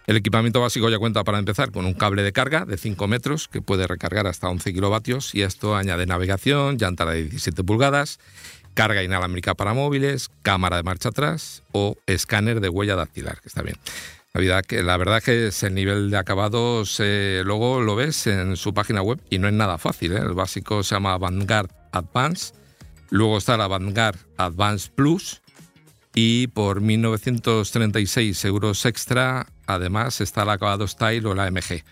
El 0.08 0.18
equipamiento 0.18 0.60
básico 0.60 0.90
ya 0.90 0.98
cuenta 0.98 1.24
para 1.24 1.38
empezar 1.38 1.72
con 1.72 1.86
un 1.86 1.94
cable 1.94 2.24
de 2.24 2.34
carga 2.34 2.66
de 2.66 2.80
5 2.80 3.08
metros 3.08 3.48
que 3.48 3.62
puede 3.62 3.86
recargar 3.86 4.26
hasta 4.26 4.50
11 4.50 4.74
kilovatios 4.74 5.36
y 5.36 5.44
esto 5.44 5.76
añade 5.76 6.08
navegación, 6.08 6.80
llanta 6.80 7.06
de 7.06 7.22
17 7.22 7.64
pulgadas, 7.64 8.20
carga 8.74 9.04
inalámbrica 9.04 9.54
para 9.54 9.76
móviles, 9.76 10.32
cámara 10.42 10.78
de 10.78 10.82
marcha 10.82 11.10
atrás 11.10 11.62
o 11.74 11.96
escáner 12.08 12.60
de 12.60 12.70
huella 12.70 12.96
dactilar, 12.96 13.40
que 13.40 13.50
está 13.50 13.62
bien. 13.62 13.78
La 14.34 14.42
verdad 14.42 14.66
que, 14.66 14.82
la 14.82 14.98
verdad 14.98 15.22
que 15.22 15.50
es 15.50 15.62
el 15.62 15.76
nivel 15.76 16.10
de 16.10 16.18
acabados, 16.18 17.00
eh, 17.02 17.44
luego 17.46 17.82
lo 17.82 17.96
ves 17.96 18.26
en 18.26 18.58
su 18.58 18.74
página 18.74 19.04
web 19.04 19.20
y 19.30 19.38
no 19.38 19.48
es 19.48 19.54
nada 19.54 19.78
fácil. 19.78 20.14
¿eh? 20.14 20.22
El 20.22 20.34
básico 20.34 20.82
se 20.82 20.96
llama 20.96 21.20
Vanguard 21.20 21.70
Advance, 21.92 22.56
luego 23.12 23.38
está 23.38 23.58
la 23.58 23.68
Vanguard 23.68 24.18
Advance 24.38 24.90
Plus 24.90 25.40
y 26.14 26.48
por 26.48 26.82
1936 26.82 28.46
euros 28.46 28.86
extra, 28.86 29.48
además 29.66 30.22
está 30.22 30.44
el 30.44 30.50
acabado 30.50 30.88
Style 30.88 31.26
o 31.26 31.34
la 31.36 31.50
MG, 31.50 31.84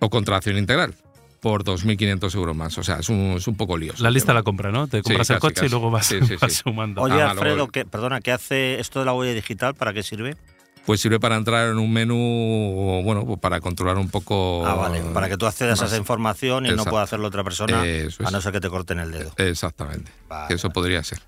o 0.00 0.10
con 0.10 0.24
tracción 0.24 0.58
integral, 0.58 0.94
por 1.40 1.64
2.500 1.64 2.34
euros 2.34 2.56
más. 2.56 2.76
O 2.78 2.82
sea, 2.82 2.96
es 2.96 3.08
un, 3.08 3.34
es 3.36 3.46
un 3.46 3.56
poco 3.56 3.76
lío. 3.76 3.92
La 3.98 4.10
lista 4.10 4.32
la 4.34 4.42
compra, 4.42 4.70
¿no? 4.72 4.88
Te 4.88 5.02
compras 5.02 5.30
el 5.30 5.36
casi, 5.36 5.40
coche 5.40 5.54
casi. 5.54 5.66
y 5.66 5.70
luego 5.70 5.90
vas, 5.90 6.06
Sí, 6.06 6.18
sí, 6.26 6.34
vas 6.40 6.52
sí. 6.52 6.62
sumando. 6.64 7.02
Oye, 7.02 7.20
Ah, 7.20 7.30
Alfredo, 7.30 7.54
luego- 7.56 7.72
que, 7.72 7.84
perdona, 7.84 8.20
¿qué 8.20 8.32
hace 8.32 8.80
esto 8.80 8.98
de 9.00 9.04
la 9.06 9.12
huella 9.14 9.34
digital? 9.34 9.74
¿Para 9.74 9.92
qué 9.92 10.02
sirve? 10.02 10.36
Pues 10.84 11.00
sirve 11.00 11.20
para 11.20 11.36
entrar 11.36 11.68
en 11.70 11.78
un 11.78 11.92
menú, 11.92 13.02
bueno, 13.04 13.24
pues 13.24 13.38
para 13.38 13.60
controlar 13.60 13.98
un 13.98 14.08
poco... 14.10 14.66
Ah, 14.66 14.74
vale, 14.74 15.00
para 15.14 15.28
que 15.28 15.36
tú 15.36 15.46
accedas 15.46 15.80
a 15.80 15.86
esa 15.86 15.96
información 15.96 16.66
y 16.66 16.70
no 16.72 16.84
pueda 16.84 17.04
hacerlo 17.04 17.28
otra 17.28 17.44
persona, 17.44 17.86
Eso 17.86 18.26
a 18.26 18.32
no 18.32 18.40
ser 18.40 18.50
que 18.52 18.60
te 18.60 18.68
corten 18.68 18.98
el 18.98 19.12
dedo. 19.12 19.32
Exactamente. 19.36 20.10
Vale, 20.28 20.52
eso 20.52 20.70
podría 20.70 21.04
ser. 21.04 21.20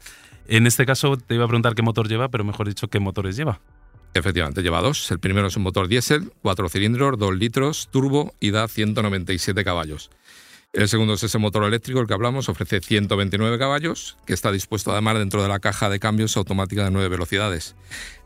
En 0.46 0.66
este 0.66 0.84
caso 0.86 1.16
te 1.16 1.34
iba 1.34 1.44
a 1.44 1.48
preguntar 1.48 1.74
qué 1.74 1.82
motor 1.82 2.08
lleva, 2.08 2.28
pero 2.28 2.44
mejor 2.44 2.68
dicho, 2.68 2.88
qué 2.88 3.00
motores 3.00 3.36
lleva. 3.36 3.60
Efectivamente, 4.14 4.62
lleva 4.62 4.80
dos. 4.80 5.10
El 5.10 5.18
primero 5.18 5.48
es 5.48 5.56
un 5.56 5.64
motor 5.64 5.88
diésel, 5.88 6.32
cuatro 6.42 6.68
cilindros, 6.68 7.18
dos 7.18 7.34
litros, 7.34 7.88
turbo 7.90 8.32
y 8.38 8.50
da 8.52 8.68
197 8.68 9.64
caballos. 9.64 10.10
El 10.74 10.88
segundo 10.88 11.14
es 11.14 11.22
ese 11.22 11.38
motor 11.38 11.62
eléctrico, 11.62 12.00
el 12.00 12.08
que 12.08 12.14
hablamos, 12.14 12.48
ofrece 12.48 12.80
129 12.80 13.58
caballos, 13.60 14.16
que 14.26 14.32
está 14.32 14.50
dispuesto 14.50 14.90
además 14.90 15.16
dentro 15.18 15.40
de 15.40 15.48
la 15.48 15.60
caja 15.60 15.88
de 15.88 16.00
cambios 16.00 16.36
automática 16.36 16.84
de 16.84 16.90
9 16.90 17.08
velocidades. 17.08 17.76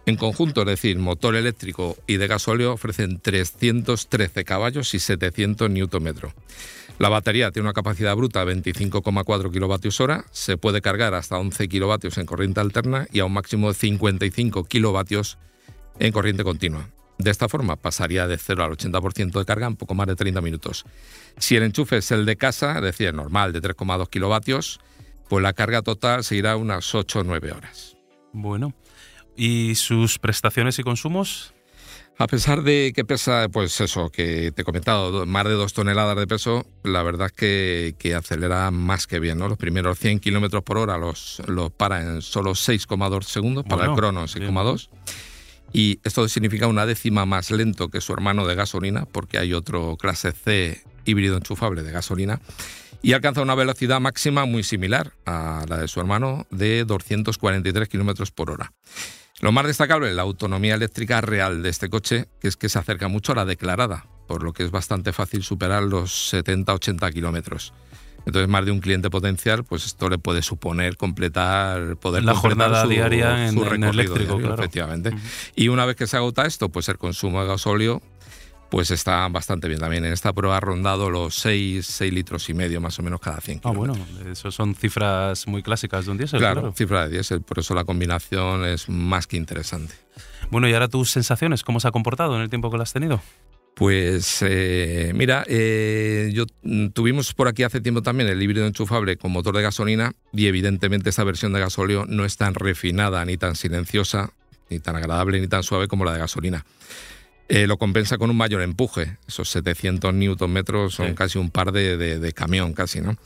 En 0.07 0.17
conjunto, 0.17 0.63
es 0.63 0.67
decir, 0.67 0.99
motor 0.99 1.37
eléctrico 1.37 1.99
y 2.07 2.17
de 2.17 2.27
gasóleo 2.27 2.73
ofrecen 2.73 3.21
313 3.21 4.45
caballos 4.47 4.95
y 4.95 4.99
700 4.99 5.69
Nm. 5.69 6.33
La 6.99 7.11
batería 7.11 7.51
tiene 7.51 7.67
una 7.67 7.75
capacidad 7.75 8.17
bruta 8.17 8.43
de 8.47 8.57
25,4 8.57 9.53
kilovatios 9.53 10.01
hora, 10.01 10.25
se 10.33 10.57
puede 10.57 10.81
cargar 10.81 11.13
hasta 11.13 11.37
11 11.37 11.69
kilovatios 11.69 12.17
en 12.17 12.25
corriente 12.25 12.61
alterna 12.61 13.07
y 13.13 13.21
a 13.21 13.27
un 13.27 13.35
máximo 13.35 13.69
de 13.69 13.75
55 13.75 14.65
kilovatios 14.65 15.37
en 15.99 16.13
corriente 16.13 16.45
continua. 16.45 16.89
De 17.19 17.31
esta 17.31 17.49
forma 17.49 17.77
pasaría 17.77 18.27
de 18.29 18.39
0 18.39 18.65
al 18.65 18.71
80% 18.73 19.39
de 19.39 19.45
carga 19.45 19.67
en 19.67 19.77
poco 19.77 19.95
más 19.95 20.07
de 20.07 20.15
30 20.17 20.41
minutos. 20.41 20.85
Si 21.37 21.57
el 21.57 21.65
enchufe 21.65 21.97
es 21.99 22.11
el 22.13 22.25
de 22.25 22.37
casa, 22.37 22.77
es 22.77 22.83
decir, 22.83 23.13
normal 23.13 23.53
de 23.53 23.61
3,2 23.61 24.09
kilovatios, 24.09 24.79
pues 25.29 25.43
la 25.43 25.53
carga 25.53 25.83
total 25.83 26.23
seguirá 26.25 26.57
unas 26.57 26.95
8 26.95 27.21
o 27.21 27.25
9 27.25 27.53
horas. 27.53 27.97
Bueno. 28.33 28.73
¿Y 29.37 29.75
sus 29.75 30.19
prestaciones 30.19 30.79
y 30.79 30.83
consumos? 30.83 31.55
A 32.21 32.27
pesar 32.27 32.63
de 32.63 32.93
que 32.95 33.05
pesa, 33.05 33.49
pues 33.49 33.81
eso, 33.81 34.11
que 34.11 34.51
te 34.51 34.63
he 34.63 34.65
comentado, 34.65 35.13
do- 35.13 35.27
más 35.27 35.45
de 35.45 35.53
2 35.53 35.73
toneladas 35.73 36.17
de 36.17 36.27
peso, 36.27 36.67
la 36.83 37.05
verdad 37.05 37.27
es 37.27 37.33
que, 37.33 37.95
que 37.99 38.15
acelera 38.17 38.71
más 38.73 39.07
que 39.07 39.21
bien, 39.21 39.39
¿no? 39.39 39.49
Los 39.49 39.57
primeros 39.59 39.99
100 40.01 40.19
kilómetros 40.19 40.65
por 40.65 40.79
hora 40.79 40.99
los, 40.99 41.41
los 41.47 41.71
para 41.71 42.01
en 42.03 42.21
solo 42.23 42.53
6,2 42.53 43.23
segundos, 43.23 43.65
para 43.69 43.85
el 43.85 43.93
crono 43.95 44.25
bien. 44.35 44.53
6,2. 44.53 44.89
Y 45.73 46.01
esto 46.05 46.29
significa 46.29 46.67
una 46.67 46.87
décima 46.87 47.27
más 47.27 47.51
lento 47.51 47.89
que 47.89 48.01
su 48.01 48.13
hermano 48.13 48.47
de 48.47 48.55
gasolina, 48.55 49.07
porque 49.07 49.39
hay 49.39 49.53
otro 49.53 49.97
clase 49.97 50.33
C 50.33 50.83
híbrido 51.05 51.37
enchufable 51.37 51.83
de 51.83 51.93
gasolina. 51.93 52.41
Y 53.01 53.13
alcanza 53.13 53.43
una 53.43 53.55
velocidad 53.55 54.01
máxima 54.01 54.45
muy 54.45 54.65
similar 54.65 55.13
a 55.25 55.65
la 55.69 55.79
de 55.79 55.89
su 55.89 56.01
hermano, 56.01 56.47
de 56.51 56.85
243 56.85 57.89
kilómetros 57.89 58.33
por 58.33 58.51
hora. 58.51 58.73
Lo 59.41 59.53
más 59.53 59.67
destacable, 59.67 60.13
la 60.15 60.23
autonomía 60.23 60.75
eléctrica 60.75 61.21
real 61.21 61.63
de 61.63 61.69
este 61.69 61.89
coche, 61.89 62.29
que 62.41 62.49
es 62.49 62.57
que 62.57 62.69
se 62.69 62.79
acerca 62.79 63.07
mucho 63.07 63.33
a 63.33 63.37
la 63.37 63.45
declarada, 63.45 64.07
por 64.27 64.43
lo 64.43 64.53
que 64.53 64.65
es 64.65 64.73
bastante 64.73 65.13
fácil 65.13 65.45
superar 65.45 65.85
los 65.85 66.33
70-80 66.35 67.13
kilómetros. 67.13 67.73
Entonces, 68.27 68.49
más 68.49 68.65
de 68.67 68.73
un 68.73 68.81
cliente 68.81 69.09
potencial, 69.11 69.65
pues 69.65 69.87
esto 69.87 70.09
le 70.11 70.19
puede 70.19 70.43
suponer 70.43 70.97
completar, 70.97 71.97
poder 71.97 72.25
La 72.25 72.33
completar 72.33 72.59
jornada 72.69 72.83
su- 72.83 72.89
diaria 72.91 73.49
en- 73.49 73.55
su 73.55 73.65
en 73.65 73.85
eléctrico, 73.85 74.19
diario, 74.35 74.47
claro. 74.47 74.55
Efectivamente. 74.63 75.13
Y 75.57 75.69
una 75.69 75.87
vez 75.87 75.97
que 75.97 76.07
se 76.07 76.17
agota 76.17 76.45
esto, 76.45 76.69
pues 76.69 76.89
el 76.89 76.99
consumo 76.99 77.41
de 77.43 77.49
gasóleo 77.49 78.03
pues 78.71 78.91
está 78.91 79.27
bastante 79.29 79.67
bien 79.67 79.81
también. 79.81 80.05
En 80.05 80.13
esta 80.13 80.31
prueba 80.35 80.59
ha 80.59 80.61
rondado 80.61 81.09
los 81.09 81.35
6, 81.37 81.87
6 81.87 82.13
litros 82.13 82.51
y 82.51 82.53
medio 82.55 82.83
más 82.83 82.99
o 82.99 83.03
menos 83.03 83.19
cada 83.19 83.41
100 83.41 83.63
Ah, 83.65 83.71
bueno, 83.71 83.95
eso 84.31 84.51
son 84.51 84.75
cifras 84.75 85.47
muy 85.47 85.63
clásicas 85.63 86.05
de 86.05 86.11
un 86.11 86.19
diésel, 86.19 86.39
Claro, 86.41 86.61
claro. 86.61 86.75
cifra 86.77 87.05
de 87.05 87.15
diésel, 87.15 87.41
por 87.41 87.59
eso 87.61 87.75
la 87.75 87.85
combinación 87.85 88.67
es 88.67 88.91
más 88.91 89.27
que 89.27 89.39
interesante. 89.39 89.95
Bueno, 90.51 90.69
y 90.69 90.75
ahora 90.75 90.89
tus 90.89 91.11
sensaciones, 91.11 91.63
¿cómo 91.65 91.81
se 91.81 91.89
ha 91.89 91.93
comportado 91.93 92.37
en 92.37 92.43
el 92.43 92.51
tiempo 92.51 92.71
que 92.71 92.77
lo 92.77 92.83
has 92.83 92.93
tenido? 92.93 93.23
Pues 93.79 94.39
eh, 94.43 95.13
mira, 95.15 95.45
eh, 95.47 96.33
yo 96.35 96.47
mm, 96.65 96.89
tuvimos 96.89 97.33
por 97.33 97.47
aquí 97.47 97.63
hace 97.63 97.81
tiempo 97.81 98.03
también 98.03 98.29
el 98.29 98.43
híbrido 98.43 98.67
enchufable 98.67 99.17
con 99.17 99.31
motor 99.31 99.55
de 99.55 99.63
gasolina 99.63 100.15
y 100.33 100.47
evidentemente 100.49 101.11
esta 101.11 101.23
versión 101.23 101.53
de 101.53 101.61
gasóleo 101.61 102.05
no 102.09 102.25
es 102.25 102.37
tan 102.37 102.55
refinada 102.55 103.25
ni 103.25 103.37
tan 103.37 103.55
silenciosa, 103.55 104.33
ni 104.69 104.81
tan 104.81 104.97
agradable 104.97 105.41
ni 105.41 105.47
tan 105.47 105.63
suave 105.63 105.87
como 105.87 106.05
la 106.05 106.13
de 106.13 106.19
gasolina. 106.19 106.67
Eh, 107.49 107.69
lo 107.69 107.79
compensa 107.79 108.19
con 108.19 108.31
un 108.31 108.37
mayor 108.37 108.63
empuje, 108.63 109.17
esos 109.29 109.49
700 109.51 110.13
newton 110.13 110.53
metros 110.53 110.95
son 110.97 111.11
Sí. 111.11 111.15
casi 111.15 111.39
un 111.39 111.51
par 111.51 111.71
de, 111.71 111.97
de- 111.97 112.19
de 112.19 112.33
camión 112.33 112.73
casi, 112.73 113.01
¿no? 113.01 113.17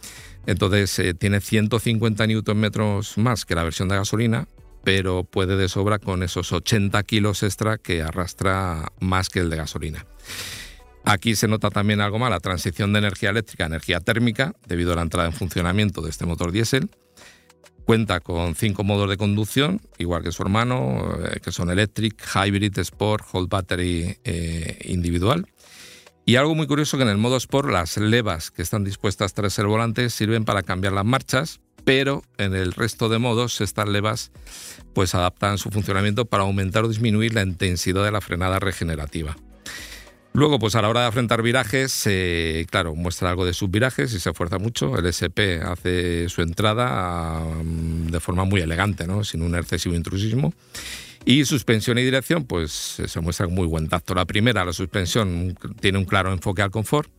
Entonces 0.44 0.98
eh, 0.98 1.14
tiene 1.14 1.40
150 1.40 2.26
newton 2.26 2.58
metros 2.58 3.16
más 3.16 3.46
que 3.46 3.54
la 3.54 3.64
versión 3.64 3.88
de 3.88 3.96
gasolina, 3.96 4.46
pero 4.84 5.24
puede 5.24 5.56
de 5.56 5.68
sobra 5.68 5.98
con 5.98 6.22
esos 6.22 6.52
80 6.52 7.02
kilos 7.04 7.42
extra 7.42 7.78
que 7.78 8.02
arrastra 8.02 8.92
más 9.00 9.28
que 9.28 9.40
el 9.40 9.50
de 9.50 9.56
gasolina. 9.56 10.06
Aquí 11.04 11.34
se 11.34 11.48
nota 11.48 11.70
también 11.70 12.00
algo 12.00 12.18
más, 12.18 12.30
la 12.30 12.40
transición 12.40 12.92
de 12.92 13.00
energía 13.00 13.30
eléctrica 13.30 13.64
a 13.64 13.66
energía 13.66 14.00
térmica, 14.00 14.54
debido 14.66 14.92
a 14.92 14.96
la 14.96 15.02
entrada 15.02 15.26
en 15.28 15.32
funcionamiento 15.32 16.00
de 16.00 16.10
este 16.10 16.26
motor 16.26 16.52
diésel. 16.52 16.90
Cuenta 17.84 18.20
con 18.20 18.54
cinco 18.54 18.84
modos 18.84 19.10
de 19.10 19.16
conducción, 19.16 19.80
igual 19.98 20.22
que 20.22 20.30
su 20.30 20.42
hermano, 20.42 21.18
eh, 21.24 21.40
que 21.40 21.50
son 21.50 21.70
Electric, 21.70 22.16
Hybrid, 22.34 22.78
Sport, 22.78 23.24
Whole 23.32 23.48
Battery 23.50 24.16
eh, 24.22 24.78
individual. 24.84 25.48
Y 26.24 26.36
algo 26.36 26.54
muy 26.54 26.68
curioso 26.68 26.96
que 26.96 27.02
en 27.02 27.08
el 27.08 27.18
modo 27.18 27.36
Sport 27.36 27.70
las 27.70 27.96
levas 27.96 28.52
que 28.52 28.62
están 28.62 28.84
dispuestas 28.84 29.34
tras 29.34 29.58
el 29.58 29.66
volante 29.66 30.08
sirven 30.08 30.44
para 30.44 30.62
cambiar 30.62 30.92
las 30.92 31.04
marchas, 31.04 31.60
pero 31.84 32.22
en 32.38 32.54
el 32.54 32.72
resto 32.72 33.08
de 33.08 33.18
modos 33.18 33.60
estas 33.60 33.88
levas 33.88 34.30
pues 34.94 35.14
adaptan 35.14 35.58
su 35.58 35.70
funcionamiento 35.70 36.24
para 36.24 36.44
aumentar 36.44 36.84
o 36.84 36.88
disminuir 36.88 37.34
la 37.34 37.42
intensidad 37.42 38.04
de 38.04 38.12
la 38.12 38.20
frenada 38.20 38.58
regenerativa. 38.58 39.36
Luego, 40.34 40.58
pues 40.58 40.74
a 40.76 40.82
la 40.82 40.88
hora 40.88 41.02
de 41.02 41.06
afrontar 41.08 41.42
virajes, 41.42 42.06
eh, 42.06 42.66
claro, 42.70 42.94
muestra 42.94 43.28
algo 43.28 43.44
de 43.44 43.52
subvirajes 43.52 44.14
y 44.14 44.18
se 44.20 44.30
esfuerza 44.30 44.58
mucho. 44.58 44.96
El 44.96 45.04
SP 45.04 45.60
hace 45.60 46.26
su 46.30 46.40
entrada 46.40 47.40
mm, 47.40 48.06
de 48.06 48.20
forma 48.20 48.44
muy 48.44 48.62
elegante, 48.62 49.06
¿no? 49.06 49.24
sin 49.24 49.42
un 49.42 49.54
excesivo 49.54 49.94
intrusismo. 49.94 50.54
Y 51.26 51.44
suspensión 51.44 51.98
y 51.98 52.02
dirección, 52.02 52.44
pues 52.44 52.72
se 53.06 53.20
muestra 53.20 53.46
muy 53.46 53.66
buen 53.66 53.88
tacto. 53.88 54.14
La 54.14 54.24
primera, 54.24 54.64
la 54.64 54.72
suspensión, 54.72 55.56
tiene 55.80 55.98
un 55.98 56.04
claro 56.04 56.32
enfoque 56.32 56.62
al 56.62 56.70
confort. 56.70 57.10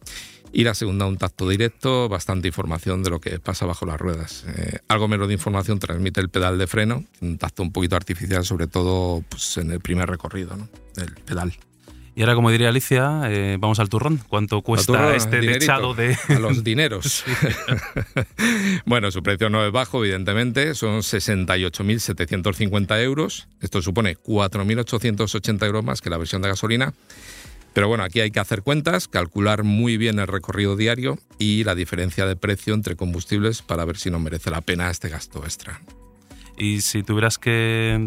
Y 0.55 0.63
la 0.63 0.75
segunda, 0.75 1.07
un 1.07 1.17
tacto 1.17 1.49
directo, 1.49 2.07
bastante 2.07 2.47
información 2.47 3.01
de 3.01 3.09
lo 3.09 3.19
que 3.19 3.39
pasa 3.39 3.65
bajo 3.65 3.87
las 3.87 3.99
ruedas. 3.99 4.45
Eh, 4.55 4.77
algo 4.87 5.07
menos 5.07 5.27
de 5.27 5.33
información 5.33 5.79
transmite 5.79 6.21
el 6.21 6.29
pedal 6.29 6.59
de 6.59 6.67
freno, 6.67 7.03
un 7.21 7.39
tacto 7.39 7.63
un 7.63 7.71
poquito 7.71 7.95
artificial, 7.95 8.45
sobre 8.45 8.67
todo 8.67 9.23
pues, 9.29 9.57
en 9.57 9.71
el 9.71 9.79
primer 9.79 10.07
recorrido 10.07 10.55
¿no? 10.55 10.69
del 10.95 11.15
pedal. 11.15 11.53
Y 12.15 12.21
ahora, 12.21 12.35
como 12.35 12.51
diría 12.51 12.69
Alicia, 12.69 13.21
eh, 13.25 13.57
vamos 13.59 13.79
al 13.79 13.89
turrón. 13.89 14.19
¿Cuánto 14.27 14.61
cuesta 14.61 15.15
este 15.15 15.39
techado 15.39 15.95
de...? 15.95 16.15
A 16.29 16.37
los 16.37 16.63
dineros. 16.63 17.23
bueno, 18.85 19.09
su 19.09 19.23
precio 19.23 19.49
no 19.49 19.65
es 19.65 19.71
bajo, 19.71 20.05
evidentemente. 20.05 20.75
Son 20.75 20.99
68.750 20.99 23.01
euros. 23.01 23.47
Esto 23.59 23.81
supone 23.81 24.17
4.880 24.17 25.65
euros 25.65 25.83
más 25.83 26.01
que 26.01 26.11
la 26.11 26.19
versión 26.19 26.43
de 26.43 26.49
gasolina. 26.49 26.93
Pero 27.73 27.87
bueno, 27.87 28.03
aquí 28.03 28.19
hay 28.19 28.31
que 28.31 28.39
hacer 28.39 28.61
cuentas, 28.61 29.07
calcular 29.07 29.63
muy 29.63 29.97
bien 29.97 30.19
el 30.19 30.27
recorrido 30.27 30.75
diario 30.75 31.17
y 31.39 31.63
la 31.63 31.75
diferencia 31.75 32.25
de 32.25 32.35
precio 32.35 32.73
entre 32.73 32.95
combustibles 32.95 33.61
para 33.61 33.83
ver 33.85 33.97
si 33.97 34.11
nos 34.11 34.21
merece 34.21 34.51
la 34.51 34.61
pena 34.61 34.89
este 34.91 35.09
gasto 35.09 35.43
extra. 35.43 35.81
Y 36.55 36.81
si 36.81 37.01
tuvieras 37.01 37.39
que 37.39 38.05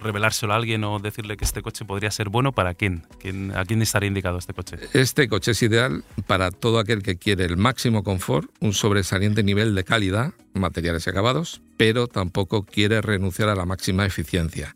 revelárselo 0.00 0.52
a 0.52 0.56
alguien 0.56 0.82
o 0.84 0.98
decirle 0.98 1.36
que 1.36 1.44
este 1.44 1.62
coche 1.62 1.84
podría 1.84 2.10
ser 2.10 2.30
bueno, 2.30 2.52
¿para 2.52 2.74
quién? 2.74 3.06
¿A 3.54 3.64
quién 3.64 3.82
estaría 3.82 4.08
indicado 4.08 4.38
este 4.38 4.54
coche? 4.54 4.78
Este 4.92 5.28
coche 5.28 5.52
es 5.52 5.62
ideal 5.62 6.04
para 6.26 6.50
todo 6.50 6.78
aquel 6.78 7.02
que 7.02 7.16
quiere 7.16 7.44
el 7.44 7.56
máximo 7.56 8.02
confort, 8.02 8.50
un 8.60 8.72
sobresaliente 8.72 9.42
nivel 9.42 9.74
de 9.74 9.84
calidad, 9.84 10.32
materiales 10.54 11.06
y 11.06 11.10
acabados, 11.10 11.60
pero 11.76 12.08
tampoco 12.08 12.64
quiere 12.64 13.00
renunciar 13.02 13.48
a 13.50 13.54
la 13.54 13.66
máxima 13.66 14.06
eficiencia. 14.06 14.74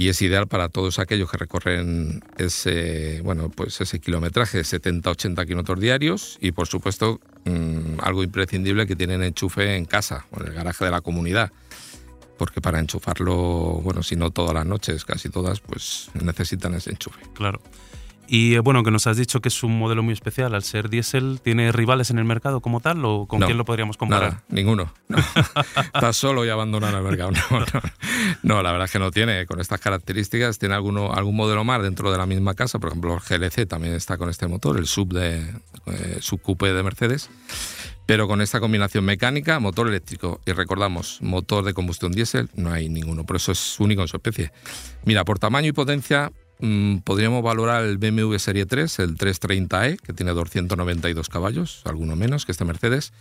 Y 0.00 0.08
es 0.08 0.22
ideal 0.22 0.48
para 0.48 0.70
todos 0.70 0.98
aquellos 0.98 1.30
que 1.30 1.36
recorren 1.36 2.24
ese, 2.38 3.20
bueno, 3.22 3.50
pues 3.50 3.82
ese 3.82 4.00
kilometraje 4.00 4.56
de 4.56 4.64
70-80 4.64 5.46
kilómetros 5.46 5.78
diarios 5.78 6.38
y, 6.40 6.52
por 6.52 6.68
supuesto, 6.68 7.20
mm, 7.44 8.00
algo 8.00 8.22
imprescindible 8.22 8.86
que 8.86 8.96
tienen 8.96 9.22
enchufe 9.22 9.76
en 9.76 9.84
casa 9.84 10.24
o 10.30 10.40
en 10.40 10.46
el 10.46 10.54
garaje 10.54 10.86
de 10.86 10.90
la 10.90 11.02
comunidad 11.02 11.52
porque 12.38 12.62
para 12.62 12.78
enchufarlo, 12.78 13.82
bueno, 13.84 14.02
si 14.02 14.16
no 14.16 14.30
todas 14.30 14.54
las 14.54 14.64
noches, 14.64 15.04
casi 15.04 15.28
todas, 15.28 15.60
pues 15.60 16.08
necesitan 16.14 16.72
ese 16.72 16.92
enchufe. 16.92 17.20
Claro. 17.34 17.60
Y 18.32 18.54
eh, 18.54 18.60
bueno, 18.60 18.84
que 18.84 18.92
nos 18.92 19.08
has 19.08 19.16
dicho 19.16 19.40
que 19.40 19.48
es 19.48 19.64
un 19.64 19.76
modelo 19.76 20.04
muy 20.04 20.12
especial. 20.12 20.54
Al 20.54 20.62
ser 20.62 20.88
diésel, 20.88 21.40
¿tiene 21.42 21.72
rivales 21.72 22.10
en 22.10 22.18
el 22.20 22.24
mercado 22.24 22.60
como 22.60 22.78
tal 22.78 23.04
o 23.04 23.26
con 23.26 23.40
quién 23.40 23.58
lo 23.58 23.64
podríamos 23.64 23.96
comparar? 23.96 24.30
Nada, 24.30 24.44
ninguno. 24.48 24.94
Está 25.92 26.12
solo 26.12 26.44
y 26.44 26.48
abandonado 26.48 26.96
el 26.98 27.02
mercado. 27.02 27.32
No, 28.44 28.62
la 28.62 28.70
verdad 28.70 28.84
es 28.84 28.92
que 28.92 29.00
no 29.00 29.10
tiene. 29.10 29.46
Con 29.46 29.60
estas 29.60 29.80
características, 29.80 30.60
tiene 30.60 30.76
alguno, 30.76 31.12
algún 31.12 31.34
modelo 31.34 31.64
más 31.64 31.82
dentro 31.82 32.12
de 32.12 32.18
la 32.18 32.26
misma 32.26 32.54
casa. 32.54 32.78
Por 32.78 32.90
ejemplo, 32.90 33.14
el 33.14 33.20
GLC 33.20 33.66
también 33.66 33.94
está 33.94 34.16
con 34.16 34.28
este 34.30 34.46
motor, 34.46 34.78
el 34.78 34.86
sub 34.86 35.12
de 35.12 35.40
eh, 35.86 36.18
subcoupe 36.20 36.72
de 36.72 36.82
Mercedes 36.84 37.30
pero 38.10 38.26
con 38.26 38.40
esta 38.40 38.58
combinación 38.58 39.04
mecánica, 39.04 39.60
motor 39.60 39.86
eléctrico 39.86 40.40
y 40.44 40.50
recordamos, 40.50 41.18
motor 41.22 41.64
de 41.64 41.74
combustión 41.74 42.10
diésel, 42.10 42.50
no 42.56 42.72
hay 42.72 42.88
ninguno, 42.88 43.24
por 43.24 43.36
eso 43.36 43.52
es 43.52 43.78
único 43.78 44.02
en 44.02 44.08
su 44.08 44.16
especie. 44.16 44.50
Mira, 45.04 45.24
por 45.24 45.38
tamaño 45.38 45.68
y 45.68 45.72
potencia 45.72 46.32
podríamos 47.04 47.42
valorar 47.42 47.84
el 47.84 47.98
BMW 47.98 48.36
Serie 48.36 48.66
3, 48.66 48.98
el 49.00 49.16
330e, 49.16 49.98
que 50.00 50.12
tiene 50.12 50.32
292 50.32 51.28
caballos, 51.28 51.82
alguno 51.84 52.16
menos 52.16 52.46
que 52.46 52.52
este 52.52 52.64
Mercedes, 52.64 53.12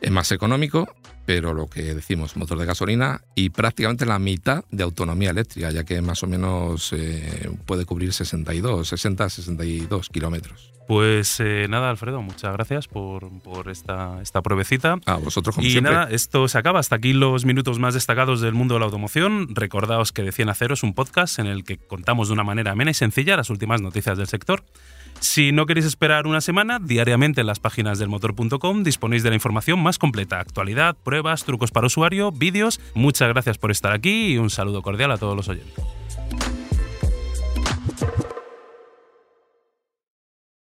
es 0.00 0.10
más 0.10 0.32
económico, 0.32 0.94
pero 1.24 1.54
lo 1.54 1.68
que 1.68 1.94
decimos, 1.94 2.36
motor 2.36 2.58
de 2.58 2.66
gasolina 2.66 3.22
y 3.34 3.50
prácticamente 3.50 4.06
la 4.06 4.18
mitad 4.18 4.64
de 4.70 4.82
autonomía 4.82 5.30
eléctrica, 5.30 5.70
ya 5.70 5.84
que 5.84 6.02
más 6.02 6.22
o 6.22 6.26
menos 6.26 6.92
eh, 6.92 7.50
puede 7.66 7.84
cubrir 7.84 8.12
62, 8.12 8.88
60, 8.88 9.28
62 9.28 10.08
kilómetros. 10.08 10.72
Pues 10.88 11.38
eh, 11.40 11.66
nada, 11.68 11.90
Alfredo, 11.90 12.22
muchas 12.22 12.52
gracias 12.52 12.88
por, 12.88 13.30
esta, 13.70 14.20
esta 14.20 14.42
pruebecita. 14.42 14.98
A 15.06 15.16
vosotros, 15.16 15.54
como 15.54 15.66
y 15.66 15.70
siempre. 15.70 15.92
nada, 15.92 16.10
esto 16.10 16.48
se 16.48 16.58
acaba. 16.58 16.80
Hasta 16.80 16.96
aquí 16.96 17.12
los 17.12 17.44
minutos 17.44 17.78
más 17.78 17.94
destacados 17.94 18.40
del 18.40 18.52
mundo 18.52 18.74
de 18.74 18.80
la 18.80 18.86
automoción. 18.86 19.54
Recordaos 19.54 20.12
que 20.12 20.22
De 20.22 20.32
100 20.32 20.48
a 20.48 20.54
0 20.54 20.74
es 20.74 20.82
un 20.82 20.94
podcast 20.94 21.38
en 21.38 21.46
el 21.46 21.64
que 21.64 21.78
contamos 21.78 22.28
de 22.28 22.34
una 22.34 22.44
manera 22.44 22.74
y 22.90 22.94
sencilla 22.94 23.36
las 23.36 23.50
últimas 23.50 23.80
noticias 23.80 24.18
del 24.18 24.26
sector. 24.26 24.64
Si 25.20 25.52
no 25.52 25.66
queréis 25.66 25.86
esperar 25.86 26.26
una 26.26 26.40
semana, 26.40 26.80
diariamente 26.80 27.42
en 27.42 27.46
las 27.46 27.60
páginas 27.60 27.98
del 27.98 28.08
motor.com 28.08 28.82
disponéis 28.82 29.22
de 29.22 29.28
la 29.28 29.36
información 29.36 29.80
más 29.80 29.98
completa, 29.98 30.40
actualidad, 30.40 30.96
pruebas, 31.04 31.44
trucos 31.44 31.70
para 31.70 31.86
usuario, 31.86 32.32
vídeos. 32.32 32.80
Muchas 32.94 33.28
gracias 33.28 33.58
por 33.58 33.70
estar 33.70 33.92
aquí 33.92 34.32
y 34.32 34.38
un 34.38 34.50
saludo 34.50 34.82
cordial 34.82 35.12
a 35.12 35.18
todos 35.18 35.36
los 35.36 35.48
oyentes. 35.48 36.01